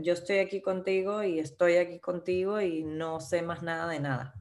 yo 0.00 0.14
estoy 0.14 0.38
aquí 0.38 0.62
contigo 0.62 1.22
y 1.22 1.40
estoy 1.40 1.76
aquí 1.76 2.00
contigo 2.00 2.62
y 2.62 2.82
no 2.82 3.20
sé 3.20 3.42
más 3.42 3.62
nada 3.62 3.86
de 3.92 4.00
nada. 4.00 4.34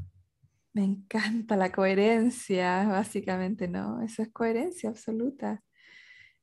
Me 0.71 0.85
encanta 0.85 1.57
la 1.57 1.73
coherencia, 1.73 2.87
básicamente, 2.87 3.67
¿no? 3.67 4.01
Eso 4.01 4.21
es 4.21 4.29
coherencia 4.29 4.91
absoluta. 4.91 5.61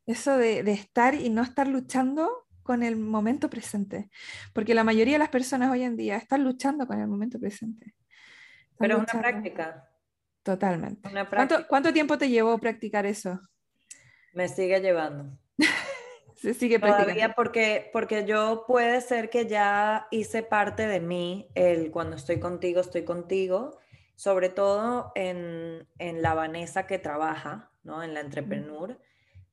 Eso 0.06 0.36
de, 0.36 0.60
estar 0.70 1.14
y 1.14 1.30
no 1.30 1.42
estar 1.42 1.66
luchando 1.66 2.46
con 2.62 2.82
el 2.82 2.96
momento 2.96 3.48
presente. 3.48 4.10
Porque 4.52 4.74
la 4.74 4.84
mayoría 4.84 5.14
de 5.14 5.18
las 5.18 5.30
personas 5.30 5.70
hoy 5.70 5.82
en 5.82 5.96
día 5.96 6.16
están 6.16 6.44
luchando 6.44 6.86
con 6.86 7.00
el 7.00 7.08
momento 7.08 7.38
presente. 7.38 7.94
Pero 8.78 9.02
es 9.02 9.14
una 9.14 9.22
práctica. 9.22 9.88
Totalmente. 10.42 11.08
¿Cuánto, 11.68 11.92
tiempo 11.92 12.18
te 12.18 12.28
llevó 12.28 12.58
practicar 12.58 13.06
eso? 13.06 13.40
Me 14.34 14.48
sigue 14.48 14.80
llevando. 14.80 15.38
Se 16.36 16.52
sigue 16.52 16.78
Todavía 16.78 17.34
porque, 17.34 17.88
porque 17.92 18.26
yo 18.26 18.64
puede 18.66 19.00
ser 19.00 19.30
que 19.30 19.46
ya 19.46 20.06
hice 20.10 20.42
parte 20.42 20.86
de 20.86 21.00
mí 21.00 21.48
el 21.54 21.90
cuando 21.90 22.16
estoy 22.16 22.38
contigo, 22.38 22.82
estoy 22.82 23.04
contigo, 23.04 23.78
sobre 24.14 24.50
todo 24.50 25.12
en, 25.14 25.88
en 25.98 26.20
la 26.20 26.34
Vanessa 26.34 26.86
que 26.86 26.98
trabaja, 26.98 27.70
¿no? 27.82 28.02
En 28.02 28.12
la 28.12 28.20
entrepreneur, 28.20 29.00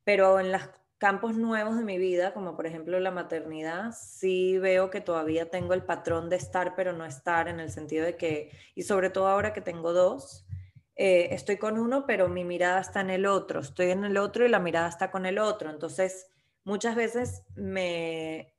pero 0.03 0.39
en 0.39 0.51
los 0.51 0.61
campos 0.97 1.35
nuevos 1.35 1.77
de 1.77 1.83
mi 1.83 1.97
vida, 1.97 2.33
como 2.33 2.55
por 2.55 2.67
ejemplo 2.67 2.99
la 2.99 3.09
maternidad, 3.09 3.91
sí 3.91 4.59
veo 4.59 4.91
que 4.91 5.01
todavía 5.01 5.49
tengo 5.49 5.73
el 5.73 5.83
patrón 5.83 6.29
de 6.29 6.35
estar 6.35 6.75
pero 6.75 6.93
no 6.93 7.05
estar 7.05 7.47
en 7.47 7.59
el 7.59 7.71
sentido 7.71 8.05
de 8.05 8.17
que, 8.17 8.51
y 8.75 8.83
sobre 8.83 9.09
todo 9.09 9.27
ahora 9.27 9.51
que 9.51 9.61
tengo 9.61 9.93
dos, 9.93 10.45
eh, 10.95 11.29
estoy 11.33 11.57
con 11.57 11.79
uno, 11.79 12.05
pero 12.05 12.29
mi 12.29 12.43
mirada 12.43 12.79
está 12.79 13.01
en 13.01 13.09
el 13.09 13.25
otro, 13.25 13.61
estoy 13.61 13.89
en 13.89 14.05
el 14.05 14.17
otro 14.17 14.45
y 14.45 14.49
la 14.49 14.59
mirada 14.59 14.89
está 14.89 15.09
con 15.09 15.25
el 15.25 15.39
otro. 15.39 15.71
Entonces, 15.71 16.27
muchas 16.63 16.95
veces 16.95 17.43
me, 17.55 18.53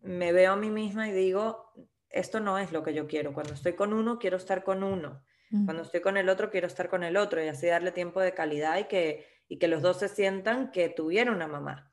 me 0.00 0.32
veo 0.32 0.52
a 0.52 0.56
mí 0.56 0.70
misma 0.70 1.08
y 1.08 1.12
digo, 1.12 1.72
esto 2.08 2.38
no 2.38 2.58
es 2.58 2.70
lo 2.70 2.84
que 2.84 2.94
yo 2.94 3.08
quiero. 3.08 3.32
Cuando 3.32 3.54
estoy 3.54 3.72
con 3.72 3.92
uno, 3.92 4.20
quiero 4.20 4.36
estar 4.36 4.62
con 4.62 4.84
uno. 4.84 5.24
Cuando 5.64 5.82
estoy 5.82 6.02
con 6.02 6.18
el 6.18 6.28
otro, 6.28 6.50
quiero 6.50 6.66
estar 6.66 6.90
con 6.90 7.02
el 7.02 7.16
otro 7.16 7.42
y 7.42 7.48
así 7.48 7.66
darle 7.66 7.90
tiempo 7.90 8.20
de 8.20 8.34
calidad 8.34 8.78
y 8.78 8.84
que, 8.84 9.26
y 9.48 9.58
que 9.58 9.68
los 9.68 9.82
dos 9.82 9.98
se 9.98 10.08
sientan 10.08 10.70
que 10.70 10.88
tuvieron 10.88 11.36
una 11.36 11.48
mamá. 11.48 11.92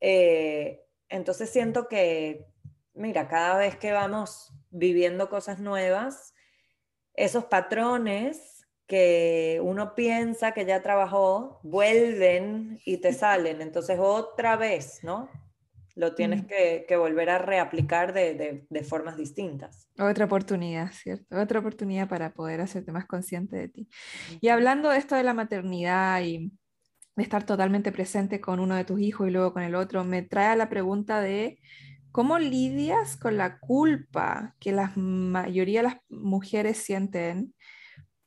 Eh, 0.00 0.84
entonces 1.08 1.50
siento 1.50 1.88
que, 1.88 2.46
mira, 2.94 3.28
cada 3.28 3.56
vez 3.58 3.76
que 3.76 3.92
vamos 3.92 4.52
viviendo 4.70 5.28
cosas 5.28 5.60
nuevas, 5.60 6.34
esos 7.14 7.44
patrones 7.44 8.66
que 8.86 9.60
uno 9.62 9.94
piensa 9.94 10.52
que 10.52 10.66
ya 10.66 10.82
trabajó, 10.82 11.60
vuelven 11.62 12.80
y 12.84 12.98
te 12.98 13.12
salen. 13.12 13.62
Entonces 13.62 13.98
otra 13.98 14.56
vez, 14.56 15.02
¿no? 15.02 15.30
Lo 15.96 16.14
tienes 16.16 16.44
que, 16.44 16.84
volver 16.96 17.30
a 17.30 17.38
reaplicar 17.38 18.12
de, 18.12 18.66
formas 18.82 19.16
distintas. 19.16 19.88
Otra 19.96 20.24
oportunidad, 20.24 20.90
¿cierto? 20.90 21.38
Otra 21.38 21.60
oportunidad 21.60 22.08
para 22.08 22.34
poder 22.34 22.60
hacerte 22.60 22.90
más 22.90 23.06
consciente 23.06 23.56
de 23.56 23.68
ti. 23.68 23.88
Y 24.40 24.48
hablando 24.48 24.90
de 24.90 24.98
esto 24.98 25.14
de 25.14 25.22
la 25.22 25.34
maternidad 25.34 26.20
y 26.22 26.52
de 27.16 27.22
estar 27.22 27.44
totalmente 27.44 27.92
presente 27.92 28.40
con 28.40 28.60
uno 28.60 28.74
de 28.74 28.84
tus 28.84 29.00
hijos 29.00 29.28
y 29.28 29.30
luego 29.30 29.52
con 29.52 29.62
el 29.62 29.74
otro, 29.74 30.04
me 30.04 30.22
trae 30.22 30.56
la 30.56 30.68
pregunta 30.68 31.20
de 31.20 31.60
cómo 32.10 32.38
lidias 32.38 33.16
con 33.16 33.36
la 33.36 33.58
culpa 33.58 34.54
que 34.60 34.72
la 34.72 34.92
mayoría 34.96 35.80
de 35.80 35.88
las 35.88 35.96
mujeres 36.08 36.78
sienten 36.78 37.54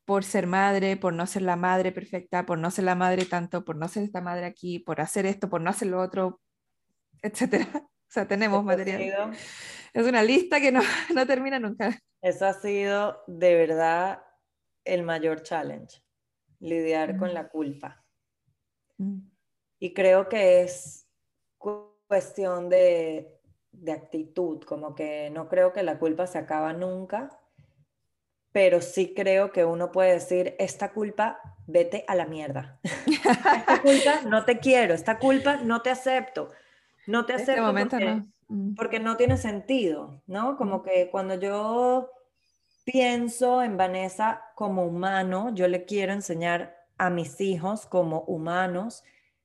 por 0.05 0.23
ser 0.23 0.47
madre, 0.47 0.95
por 0.95 1.13
no 1.13 1.27
ser 1.27 1.41
la 1.41 1.57
madre 1.57 1.91
perfecta, 1.91 2.45
por 2.45 2.57
no 2.57 2.71
ser 2.71 2.85
la 2.85 2.95
madre 2.95 3.25
tanto, 3.25 3.65
por 3.65 3.75
no 3.75 3.89
ser 3.89 4.03
esta 4.03 4.21
madre 4.21 4.45
aquí, 4.45 4.79
por 4.79 5.01
hacer 5.01 5.25
esto, 5.25 5.49
por 5.49 5.59
no 5.59 5.69
hacer 5.69 5.89
lo 5.89 6.01
otro, 6.01 6.41
etcétera. 7.21 7.67
O 8.09 8.09
sea, 8.09 8.25
tenemos 8.25 8.63
material. 8.63 9.33
es 9.93 10.07
una 10.07 10.23
lista 10.23 10.61
que 10.61 10.71
no, 10.71 10.79
no 11.13 11.27
termina 11.27 11.59
nunca. 11.59 11.99
Eso 12.21 12.45
ha 12.45 12.53
sido 12.53 13.21
de 13.27 13.53
verdad 13.55 14.21
el 14.85 15.03
mayor 15.03 15.43
challenge, 15.43 16.01
lidiar 16.61 17.17
con 17.17 17.31
mm. 17.31 17.33
la 17.33 17.49
culpa. 17.49 18.05
Mm. 18.97 19.19
Y 19.79 19.93
creo 19.93 20.27
que 20.27 20.61
es 20.61 21.07
cuestión 22.07 22.69
de, 22.69 23.37
de 23.71 23.91
actitud, 23.91 24.63
como 24.63 24.95
que 24.95 25.29
no 25.29 25.47
creo 25.47 25.73
que 25.73 25.83
la 25.83 25.99
culpa 25.99 26.25
se 26.25 26.37
acaba 26.37 26.73
nunca, 26.73 27.39
pero 28.51 28.81
sí 28.81 29.13
creo 29.15 29.51
que 29.51 29.65
uno 29.65 29.91
puede 29.91 30.13
decir, 30.13 30.55
esta 30.57 30.91
culpa, 30.91 31.39
vete 31.67 32.05
a 32.07 32.15
la 32.15 32.25
mierda. 32.25 32.79
esta 33.05 33.81
culpa, 33.81 34.21
no 34.27 34.45
te 34.45 34.59
quiero, 34.59 34.93
esta 34.93 35.19
culpa, 35.19 35.57
no 35.57 35.81
te 35.81 35.91
acepto. 35.91 36.49
No 37.05 37.25
te 37.25 37.35
este 37.35 37.51
acepto 37.51 37.73
porque, 37.73 38.23
mm. 38.47 38.75
porque, 38.75 38.99
no 38.99 39.15
tiene 39.15 39.37
sentido, 39.37 40.21
¿no? 40.25 40.57
Como 40.57 40.81
que 40.81 41.09
cuando 41.11 41.35
yo 41.35 42.09
pienso 42.83 43.61
en 43.61 43.77
Vanessa 43.77 44.41
como 44.55 44.85
humano, 44.85 45.53
yo 45.53 45.67
le 45.67 45.85
quiero 45.85 46.13
enseñar 46.13 46.76
a 46.97 47.09
mis 47.09 47.39
hijos 47.41 47.85
como 47.85 48.21
humanos 48.21 49.03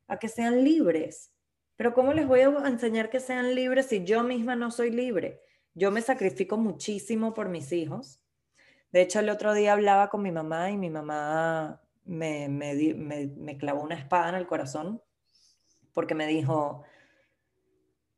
a 0.09 0.19
que 0.19 0.29
sean 0.29 0.65
libres. 0.65 1.33
Pero 1.77 1.95
¿cómo 1.95 2.13
les 2.13 2.27
voy 2.27 2.41
a 2.41 2.69
enseñar 2.69 3.11
que 3.11 3.21
sean 3.21 3.55
libres 3.55 3.87
si 3.87 4.05
yo 4.05 4.23
misma 4.23 4.57
no 4.57 4.71
soy 4.71 4.91
libre? 4.91 5.41
Yo 5.75 5.91
me 5.91 6.03
sacrifico 6.03 6.57
muchísimo 6.57 7.35
por 7.35 7.49
mis 7.49 7.73
hijos 7.73 8.23
de 8.93 9.01
hecho, 9.01 9.21
el 9.21 9.31
otro 9.31 9.55
día 9.55 9.73
hablaba 9.73 10.11
con 10.11 10.23
mi 10.23 10.31
mamá 10.31 10.71
y 10.71 10.77
mi 10.77 10.91
mamá 10.91 11.81
me, 12.05 12.49
me, 12.49 13.57
clavó 13.57 13.83
una 13.83 13.95
espada 13.95 14.29
en 14.29 14.35
el 14.35 14.47
corazón 14.47 15.03
porque 15.95 16.15
me 16.15 16.27
dijo, 16.27 16.85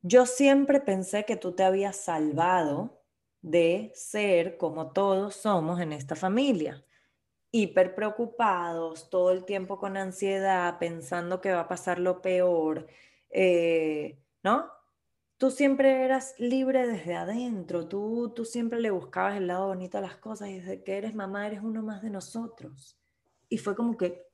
yo 0.03 0.27
siempre 0.27 0.81
pensé 0.81 1.25
que 1.25 1.37
tú 1.37 1.53
te 1.53 1.62
habías 1.62 1.97
salvado 1.97 3.01
de 3.40 3.92
ser 3.94 4.57
como 4.57 4.90
todos 4.90 5.37
somos 5.37 5.81
en 5.81 5.92
esta 5.92 6.16
familia, 6.16 6.85
hiper 7.55 7.95
preocupados, 7.95 9.09
todo 9.11 9.31
el 9.31 9.45
tiempo 9.45 9.79
con 9.79 9.97
ansiedad, 9.97 10.79
pensando 10.79 11.40
que 11.40 11.53
va 11.53 11.61
a 11.61 11.69
pasar 11.69 12.01
lo 12.01 12.21
peor, 12.21 12.88
eh, 13.31 14.19
¿no? 14.43 14.69
tú 15.38 15.51
siempre 15.51 16.05
eras 16.05 16.35
libre 16.38 16.87
desde 16.87 17.14
adentro, 17.14 17.87
tú, 17.87 18.33
tú 18.35 18.45
siempre 18.45 18.81
le 18.81 18.90
buscabas 18.90 19.37
el 19.37 19.47
lado 19.47 19.69
bonito 19.69 19.99
a 19.99 20.01
las 20.01 20.17
cosas 20.17 20.49
y 20.49 20.59
desde 20.59 20.83
que 20.83 20.97
eres 20.97 21.14
mamá 21.14 21.47
eres 21.47 21.61
uno 21.62 21.83
más 21.83 22.03
de 22.03 22.11
nosotros. 22.11 22.99
Y 23.49 23.59
fue 23.59 23.77
como 23.77 23.97
que... 23.97 24.27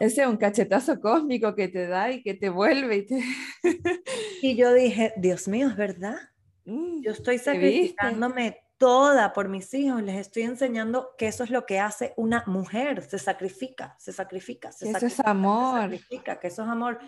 Ese 0.00 0.22
es 0.22 0.28
un 0.28 0.36
cachetazo 0.36 1.00
cósmico 1.00 1.54
que 1.54 1.68
te 1.68 1.86
da 1.86 2.10
y 2.10 2.22
que 2.22 2.34
te 2.34 2.50
vuelve. 2.50 2.96
Y, 2.96 3.06
te... 3.06 3.22
y 4.42 4.56
yo 4.56 4.74
dije, 4.74 5.14
Dios 5.16 5.48
mío, 5.48 5.68
es 5.68 5.76
verdad. 5.76 6.16
Mm, 6.64 7.00
yo 7.02 7.12
estoy 7.12 7.38
sacrificándome 7.38 8.58
toda 8.80 9.34
por 9.34 9.48
mis 9.50 9.74
hijos, 9.74 10.02
les 10.02 10.16
estoy 10.16 10.44
enseñando 10.44 11.14
que 11.18 11.26
eso 11.26 11.44
es 11.44 11.50
lo 11.50 11.66
que 11.66 11.78
hace 11.78 12.14
una 12.16 12.42
mujer, 12.46 13.02
se 13.02 13.18
sacrifica, 13.18 13.94
se 13.98 14.10
sacrifica, 14.10 14.72
se 14.72 14.86
sacrifica. 14.86 15.06
Eso 15.06 15.22
es 15.22 15.28
amor. 15.28 15.74
Se 15.74 15.98
sacrifica, 15.98 16.40
que 16.40 16.46
eso 16.46 16.62
es 16.62 16.68
amor. 16.68 16.98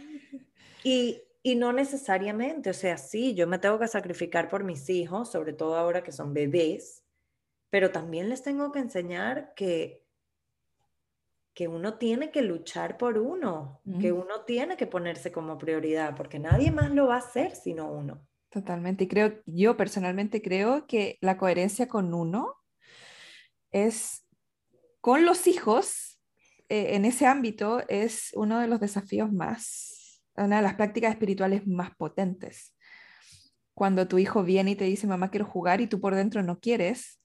Y, 0.84 1.22
y 1.42 1.54
no 1.54 1.72
necesariamente, 1.72 2.68
o 2.68 2.74
sea, 2.74 2.98
sí, 2.98 3.34
yo 3.34 3.46
me 3.46 3.58
tengo 3.58 3.78
que 3.78 3.88
sacrificar 3.88 4.50
por 4.50 4.64
mis 4.64 4.90
hijos, 4.90 5.32
sobre 5.32 5.54
todo 5.54 5.76
ahora 5.76 6.02
que 6.02 6.12
son 6.12 6.34
bebés, 6.34 7.04
pero 7.70 7.90
también 7.90 8.28
les 8.28 8.42
tengo 8.42 8.70
que 8.70 8.80
enseñar 8.80 9.54
que, 9.54 10.04
que 11.54 11.68
uno 11.68 11.94
tiene 11.94 12.30
que 12.30 12.42
luchar 12.42 12.98
por 12.98 13.16
uno, 13.16 13.80
que 13.98 14.12
uno 14.12 14.42
tiene 14.42 14.76
que 14.76 14.86
ponerse 14.86 15.32
como 15.32 15.56
prioridad, 15.56 16.14
porque 16.16 16.38
nadie 16.38 16.70
más 16.70 16.90
lo 16.90 17.06
va 17.06 17.14
a 17.14 17.20
hacer 17.20 17.56
sino 17.56 17.90
uno. 17.90 18.20
Totalmente. 18.52 19.04
Y 19.04 19.08
creo, 19.08 19.40
yo 19.46 19.78
personalmente 19.78 20.42
creo 20.42 20.86
que 20.86 21.16
la 21.22 21.38
coherencia 21.38 21.88
con 21.88 22.12
uno 22.12 22.54
es 23.70 24.26
con 25.00 25.24
los 25.24 25.46
hijos, 25.46 26.20
eh, 26.68 26.94
en 26.94 27.06
ese 27.06 27.26
ámbito, 27.26 27.82
es 27.88 28.30
uno 28.34 28.60
de 28.60 28.68
los 28.68 28.78
desafíos 28.78 29.32
más, 29.32 30.22
una 30.36 30.56
de 30.56 30.62
las 30.62 30.74
prácticas 30.74 31.12
espirituales 31.12 31.66
más 31.66 31.96
potentes. 31.96 32.76
Cuando 33.74 34.06
tu 34.06 34.18
hijo 34.18 34.44
viene 34.44 34.72
y 34.72 34.76
te 34.76 34.84
dice, 34.84 35.06
mamá, 35.06 35.30
quiero 35.30 35.46
jugar, 35.46 35.80
y 35.80 35.86
tú 35.86 35.98
por 35.98 36.14
dentro 36.14 36.42
no 36.42 36.60
quieres, 36.60 37.20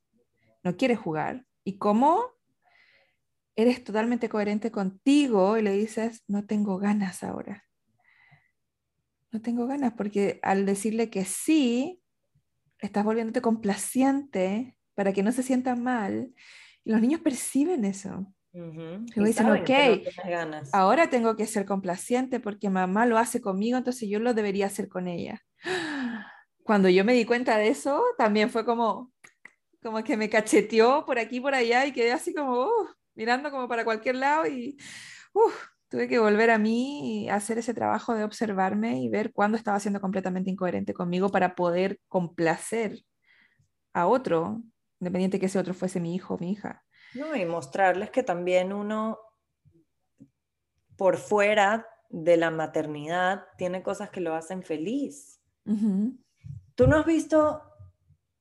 no 0.63 0.78
quieres 0.78 0.98
jugar. 0.98 1.46
¿Y 1.66 1.78
cómo 1.78 2.24
eres 3.58 3.84
totalmente 3.84 4.30
coherente 4.30 4.72
contigo 4.72 5.58
y 5.58 5.62
le 5.62 5.74
dices, 5.74 6.24
no 6.28 6.46
tengo 6.46 6.78
ganas 6.78 7.22
ahora? 7.22 7.66
No 9.32 9.42
tengo 9.42 9.68
ganas, 9.68 9.94
porque 9.94 10.40
al 10.44 10.66
decirle 10.66 11.10
que 11.10 11.26
sí, 11.26 12.02
estás 12.80 13.04
volviéndote 13.04 13.42
complaciente 13.42 14.78
para 14.96 15.13
que 15.13 15.24
no 15.24 15.32
se 15.32 15.44
sienta 15.44 15.76
mal. 15.76 16.34
Y 16.84 16.92
los 16.92 17.02
niños 17.02 17.22
perciben 17.22 17.86
eso. 17.86 18.34
Y 18.54 19.24
dicen, 19.24 19.52
ok, 19.52 19.70
ahora 20.74 21.10
tengo 21.10 21.36
que 21.36 21.46
ser 21.46 21.66
complaciente 21.66 22.40
porque 22.40 22.70
mamá 22.70 23.06
lo 23.06 23.20
hace 23.20 23.40
conmigo, 23.40 23.78
entonces 23.78 24.10
yo 24.10 24.20
lo 24.20 24.34
debería 24.34 24.66
hacer 24.66 24.88
con 24.88 25.08
ella. 25.08 25.44
Cuando 26.63 26.90
yo 26.90 27.06
me 27.06 27.13
di 27.13 27.24
cuenta 27.24 27.58
de 27.58 27.68
eso, 27.68 28.04
también 28.18 28.50
fue 28.50 28.66
como, 28.66 29.13
como 29.84 30.04
que 30.04 30.18
me 30.18 30.30
cacheteó 30.30 31.06
por 31.06 31.20
aquí, 31.20 31.40
por 31.40 31.54
allá 31.54 31.86
y 31.86 31.92
quedé 31.92 32.12
así 32.12 32.34
como 32.34 32.66
uh, 32.66 32.88
mirando 33.13 33.52
como 33.52 33.68
para 33.68 33.86
cualquier 33.86 34.16
lado 34.16 34.48
y 34.48 34.76
uh, 35.34 35.52
tuve 35.89 36.08
que 36.08 36.19
volver 36.19 36.50
a 36.52 36.58
mí 36.58 37.23
y 37.23 37.30
hacer 37.30 37.58
ese 37.58 37.73
trabajo 37.73 38.13
de 38.13 38.23
observarme 38.23 39.02
y 39.02 39.10
ver 39.10 39.32
cuándo 39.32 39.58
estaba 39.58 39.80
siendo 39.80 40.02
completamente 40.02 40.50
incoherente 40.50 40.93
conmigo 40.93 41.30
para 41.30 41.56
poder 41.56 42.00
complacer 42.08 43.00
a 43.93 44.08
otro, 44.08 44.62
independiente 45.00 45.39
que 45.39 45.45
ese 45.45 45.60
otro 45.60 45.73
fuese 45.73 46.00
mi 46.00 46.13
hijo 46.13 46.36
o 46.36 46.38
mi 46.38 46.52
hija. 46.52 46.84
No, 47.13 47.36
y 47.36 47.45
mostrarles 47.45 48.10
que 48.10 48.23
también 48.23 48.73
uno 48.73 49.17
por 50.97 51.17
fuera 51.17 51.88
de 52.10 52.38
la 52.38 52.52
maternidad 52.52 53.45
tiene 53.58 53.84
cosas 53.84 54.10
que 54.10 54.21
lo 54.21 54.36
hacen 54.36 54.63
feliz. 54.63 55.41
Tú 56.76 56.88
no 56.88 56.97
has 56.97 57.06
visto 57.06 57.62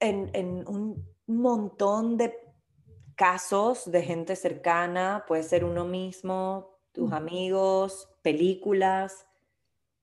en, 0.00 0.30
en 0.32 0.66
un 0.68 1.04
montón 1.26 2.16
de 2.16 2.35
casos 3.16 3.90
de 3.90 4.02
gente 4.02 4.37
cercana, 4.37 5.24
puede 5.26 5.42
ser 5.42 5.64
uno 5.64 5.85
mismo, 5.85 6.75
tus 6.96 7.12
amigos, 7.12 8.09
películas, 8.22 9.26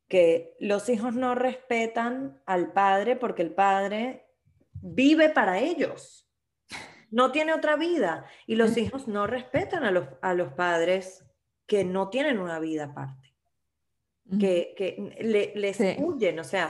que 0.07 0.55
los 0.59 0.89
hijos 0.89 1.15
no 1.15 1.33
respetan 1.33 2.39
al 2.45 2.71
padre 2.71 3.15
porque 3.15 3.41
el 3.41 3.51
padre 3.51 4.27
vive 4.73 5.29
para 5.29 5.57
ellos, 5.57 6.29
no 7.09 7.31
tiene 7.31 7.51
otra 7.51 7.77
vida. 7.77 8.25
Y 8.45 8.55
los 8.55 8.77
hijos 8.77 9.07
no 9.07 9.25
respetan 9.25 9.83
a 9.83 9.91
los, 9.91 10.07
a 10.21 10.35
los 10.35 10.53
padres 10.53 11.25
que 11.65 11.83
no 11.83 12.09
tienen 12.09 12.37
una 12.37 12.59
vida 12.59 12.85
aparte, 12.85 13.33
que, 14.39 14.75
que 14.77 15.17
le, 15.19 15.51
les 15.55 15.79
huyen, 15.97 16.39
o 16.39 16.43
sea. 16.43 16.69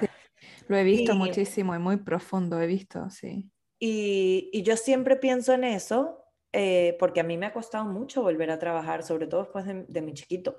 Lo 0.69 0.77
he 0.77 0.83
visto 0.85 1.13
muchísimo 1.13 1.75
y 1.75 1.79
muy 1.79 1.97
profundo, 1.97 2.61
he 2.61 2.67
visto, 2.67 3.09
sí. 3.09 3.49
Y, 3.77 4.49
y 4.53 4.63
yo 4.63 4.77
siempre 4.77 5.17
pienso 5.17 5.51
en 5.51 5.65
eso 5.65 6.22
eh, 6.55 6.95
porque 6.99 7.19
a 7.19 7.23
mí 7.23 7.35
me 7.35 7.47
ha 7.47 7.53
costado 7.53 7.85
mucho 7.85 8.21
volver 8.21 8.51
a 8.51 8.59
trabajar, 8.59 9.01
sobre 9.01 9.25
todo 9.25 9.41
después 9.41 9.65
de, 9.65 10.01
mi 10.01 10.13
chiquito. 10.13 10.55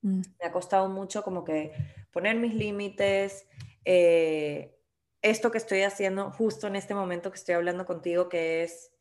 Mm. 0.00 0.22
Me 0.40 0.46
ha 0.46 0.52
costado 0.52 0.88
mucho 0.88 1.24
como 1.24 1.42
que 1.44 1.72
poner 2.12 2.36
mis 2.36 2.54
límites, 2.54 3.48
eh, 3.84 4.78
esto 5.20 5.50
que 5.50 5.58
estoy 5.58 5.82
haciendo 5.82 6.30
justo 6.30 6.68
en 6.68 6.76
este 6.76 6.94
momento 6.94 7.32
que 7.32 7.38
estoy 7.38 7.56
hablando 7.56 7.84
contigo, 7.84 8.28
que 8.28 8.62
es, 8.62 8.92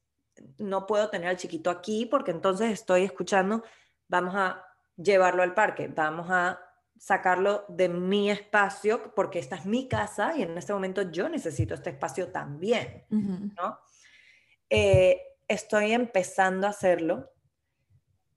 no 0.57 0.87
puedo 0.87 1.11
tener 1.11 1.29
al 1.29 1.37
chiquito 1.37 1.69
aquí 1.69 2.07
porque 2.07 2.31
entonces 2.31 2.71
estoy 2.71 3.03
escuchando, 3.03 3.63
vamos 4.07 4.33
a 4.35 4.65
llevarlo 4.97 5.43
al 5.43 5.53
parque, 5.53 5.87
vamos 5.87 6.27
a 6.31 6.59
sacarlo 6.97 7.65
de 7.67 7.89
mi 7.89 8.31
espacio 8.31 9.13
porque 9.15 9.37
esta 9.37 9.55
es 9.55 9.65
mi 9.65 9.87
casa 9.87 10.35
y 10.35 10.41
en 10.41 10.57
este 10.57 10.73
momento 10.73 11.03
yo 11.11 11.29
necesito 11.29 11.75
este 11.75 11.91
espacio 11.91 12.31
también, 12.31 13.05
¿no? 13.09 13.79
Eh, 14.69 15.19
estoy 15.51 15.91
empezando 15.91 16.67
a 16.67 16.71
hacerlo. 16.71 17.31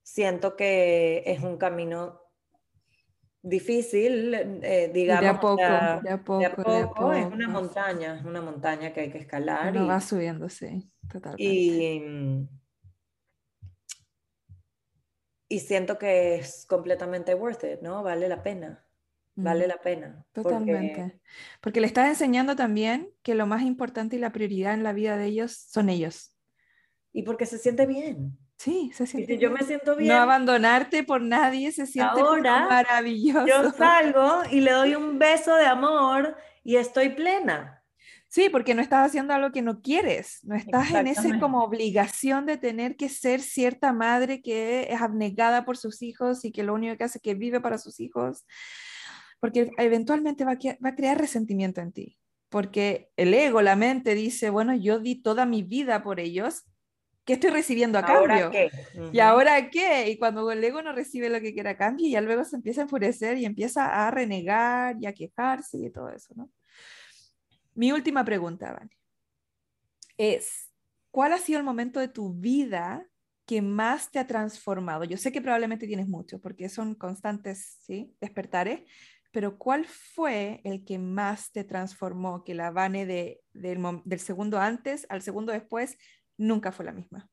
Siento 0.03 0.57
que 0.57 1.22
es 1.27 1.42
un 1.42 1.57
camino 1.57 2.20
difícil, 3.42 4.35
eh, 4.35 4.90
digamos. 4.92 5.22
De 5.22 5.29
a 5.29 5.40
poco, 5.40 6.38
de 6.38 6.46
a 6.46 6.55
poco, 6.55 7.12
Es 7.12 7.27
una 7.27 7.48
montaña, 7.48 8.16
es 8.18 8.24
una 8.24 8.40
montaña 8.40 8.92
que 8.92 9.00
hay 9.00 9.11
que 9.11 9.18
escalar. 9.18 9.74
y, 9.74 9.79
va 9.79 10.00
subiendo, 10.00 10.48
sí, 10.48 10.90
totalmente. 11.11 11.44
Y, 11.44 12.48
y 15.48 15.61
siento 15.61 15.98
que 15.98 16.37
es 16.37 16.66
completamente 16.66 17.35
worth 17.35 17.64
it, 17.64 17.81
¿no? 17.81 18.03
Vale 18.03 18.29
la 18.29 18.42
pena. 18.42 18.81
Vale 19.37 19.66
la 19.66 19.81
pena. 19.81 20.24
Totalmente. 20.33 21.00
Porque... 21.00 21.20
porque 21.61 21.81
le 21.81 21.88
estás 21.88 22.09
enseñando 22.09 22.55
también 22.55 23.11
que 23.22 23.35
lo 23.35 23.46
más 23.46 23.62
importante 23.62 24.14
y 24.16 24.20
la 24.20 24.31
prioridad 24.31 24.74
en 24.74 24.85
la 24.85 24.92
vida 24.92 25.16
de 25.16 25.27
ellos 25.27 25.53
son 25.53 25.88
ellos 25.88 26.34
y 27.14 27.22
porque 27.22 27.46
se 27.46 27.59
siente 27.59 27.87
bien. 27.87 28.37
Sí, 28.59 28.90
se 28.92 29.07
siente. 29.07 29.35
Y 29.35 29.38
yo 29.38 29.50
me 29.50 29.62
siento 29.62 29.96
bien. 29.96 30.12
No 30.12 30.20
abandonarte 30.20 31.05
por 31.05 31.22
nadie, 31.22 31.70
se 31.70 31.87
siente 31.87 32.20
maravilloso. 32.22 33.46
Yo 33.46 33.70
salgo 33.79 34.42
y 34.50 34.61
le 34.61 34.72
doy 34.72 34.96
un 34.96 35.18
beso 35.18 35.55
de 35.55 35.64
amor 35.64 36.37
y 36.64 36.74
estoy 36.77 37.11
plena. 37.11 37.83
Sí, 38.29 38.48
porque 38.50 38.74
no 38.74 38.83
estás 38.83 39.07
haciendo 39.07 39.33
algo 39.33 39.53
que 39.53 39.62
no 39.62 39.81
quieres, 39.81 40.40
no 40.42 40.57
estás 40.57 40.90
en 40.90 41.07
esa 41.07 41.38
como 41.38 41.62
obligación 41.62 42.46
de 42.46 42.57
tener 42.57 42.96
que 42.96 43.09
ser 43.09 43.40
cierta 43.40 43.92
madre 43.92 44.42
que 44.42 44.88
es 44.90 45.00
abnegada 45.00 45.64
por 45.64 45.77
sus 45.77 46.03
hijos 46.03 46.44
y 46.44 46.50
que 46.50 46.64
lo 46.64 46.74
único 46.74 46.96
que 46.96 47.05
hace 47.05 47.18
es 47.18 47.22
que 47.22 47.35
vive 47.35 47.61
para 47.61 47.79
sus 47.79 48.00
hijos, 48.00 48.44
porque 49.38 49.70
eventualmente 49.79 50.44
va 50.44 50.53
a, 50.53 50.59
va 50.85 50.88
a 50.88 50.94
crear 50.96 51.16
resentimiento 51.16 51.81
en 51.81 51.92
ti, 51.92 52.18
porque 52.48 53.09
el 53.16 53.35
ego, 53.35 53.62
la 53.62 53.77
mente 53.77 54.16
dice, 54.16 54.50
bueno, 54.50 54.74
yo 54.74 54.98
di 54.98 55.22
toda 55.22 55.46
mi 55.46 55.62
vida 55.62 56.03
por 56.03 56.18
ellos, 56.18 56.64
¿qué 57.24 57.34
estoy 57.34 57.50
recibiendo 57.50 57.98
a 57.98 58.04
cambio? 58.04 58.50
¿Y 59.12 59.18
ahora 59.20 59.70
qué? 59.70 60.10
Y 60.10 60.18
cuando 60.18 60.50
el 60.50 60.62
ego 60.62 60.82
no 60.82 60.92
recibe 60.92 61.28
lo 61.28 61.40
que 61.40 61.52
quiere 61.52 61.70
a 61.70 61.76
cambio, 61.76 62.08
ya 62.08 62.20
luego 62.20 62.44
se 62.44 62.56
empieza 62.56 62.82
a 62.82 62.84
enfurecer 62.84 63.38
y 63.38 63.44
empieza 63.44 64.06
a 64.06 64.10
renegar 64.10 64.96
y 65.00 65.06
a 65.06 65.12
quejarse 65.12 65.78
y 65.78 65.90
todo 65.90 66.10
eso, 66.10 66.34
¿no? 66.37 66.50
Mi 67.74 67.90
última 67.90 68.24
pregunta, 68.24 68.72
Vani, 68.72 68.96
es, 70.16 70.70
¿cuál 71.10 71.32
ha 71.32 71.38
sido 71.38 71.58
el 71.58 71.64
momento 71.64 71.98
de 71.98 72.08
tu 72.08 72.32
vida 72.34 73.04
que 73.46 73.62
más 73.62 74.10
te 74.10 74.20
ha 74.20 74.26
transformado? 74.26 75.05
Yo 75.05 75.16
sé 75.16 75.32
que 75.32 75.42
probablemente 75.42 75.86
tienes 75.86 76.07
muchos, 76.07 76.40
porque 76.40 76.68
son 76.68 76.94
constantes, 76.94 77.78
¿sí? 77.80 78.14
Despertares, 78.20 78.82
pero 79.32 79.59
¿cuál 79.59 79.86
fue 79.86 80.61
el 80.62 80.84
que 80.84 80.99
más 80.99 81.51
te 81.51 81.64
transformó? 81.64 82.44
Que 82.44 82.55
la 82.55 82.70
Vane 82.70 83.07
de, 83.07 83.40
del, 83.53 83.82
del 84.05 84.20
segundo 84.20 84.61
antes 84.61 85.07
al 85.09 85.22
segundo 85.22 85.53
después 85.53 85.99
nunca 86.37 86.72
fue 86.72 86.85
la 86.85 86.93
misma. 86.93 87.30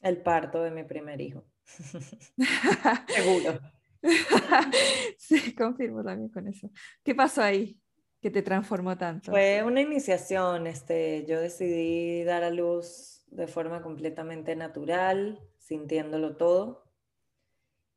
El 0.00 0.22
parto 0.22 0.62
de 0.62 0.70
mi 0.70 0.84
primer 0.84 1.20
hijo. 1.20 1.44
Seguro. 3.08 3.60
sí, 5.18 5.54
confirmo 5.54 6.02
también 6.02 6.30
con 6.30 6.48
eso. 6.48 6.70
¿Qué 7.02 7.14
pasó 7.14 7.42
ahí 7.42 7.78
que 8.20 8.30
te 8.30 8.42
transformó 8.42 8.96
tanto? 8.96 9.30
Fue 9.30 9.62
una 9.62 9.80
iniciación. 9.80 10.66
Este, 10.66 11.24
yo 11.26 11.40
decidí 11.40 12.24
dar 12.24 12.44
a 12.44 12.50
luz 12.50 13.24
de 13.28 13.46
forma 13.46 13.82
completamente 13.82 14.56
natural, 14.56 15.40
sintiéndolo 15.58 16.36
todo. 16.36 16.84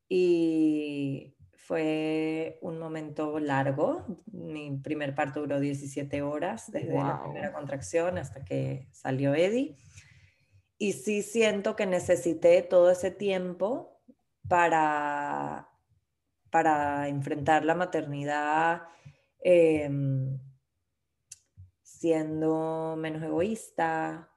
Y 0.09 1.35
fue 1.65 2.59
un 2.61 2.77
momento 2.77 3.39
largo. 3.39 4.05
Mi 4.25 4.69
primer 4.83 5.15
parto 5.15 5.39
duró 5.39 5.59
17 5.61 6.21
horas, 6.21 6.69
desde 6.69 6.93
la 6.93 7.21
primera 7.23 7.53
contracción 7.53 8.17
hasta 8.17 8.43
que 8.43 8.89
salió 8.91 9.33
Eddie. 9.33 9.77
Y 10.77 10.93
sí 10.93 11.21
siento 11.21 11.77
que 11.77 11.85
necesité 11.85 12.61
todo 12.63 12.91
ese 12.91 13.11
tiempo 13.11 14.01
para, 14.49 15.69
para 16.49 17.07
enfrentar 17.07 17.63
la 17.63 17.75
maternidad 17.75 18.81
em, 19.39 20.37
siendo 21.81 22.95
menos 22.97 23.23
egoísta, 23.23 24.29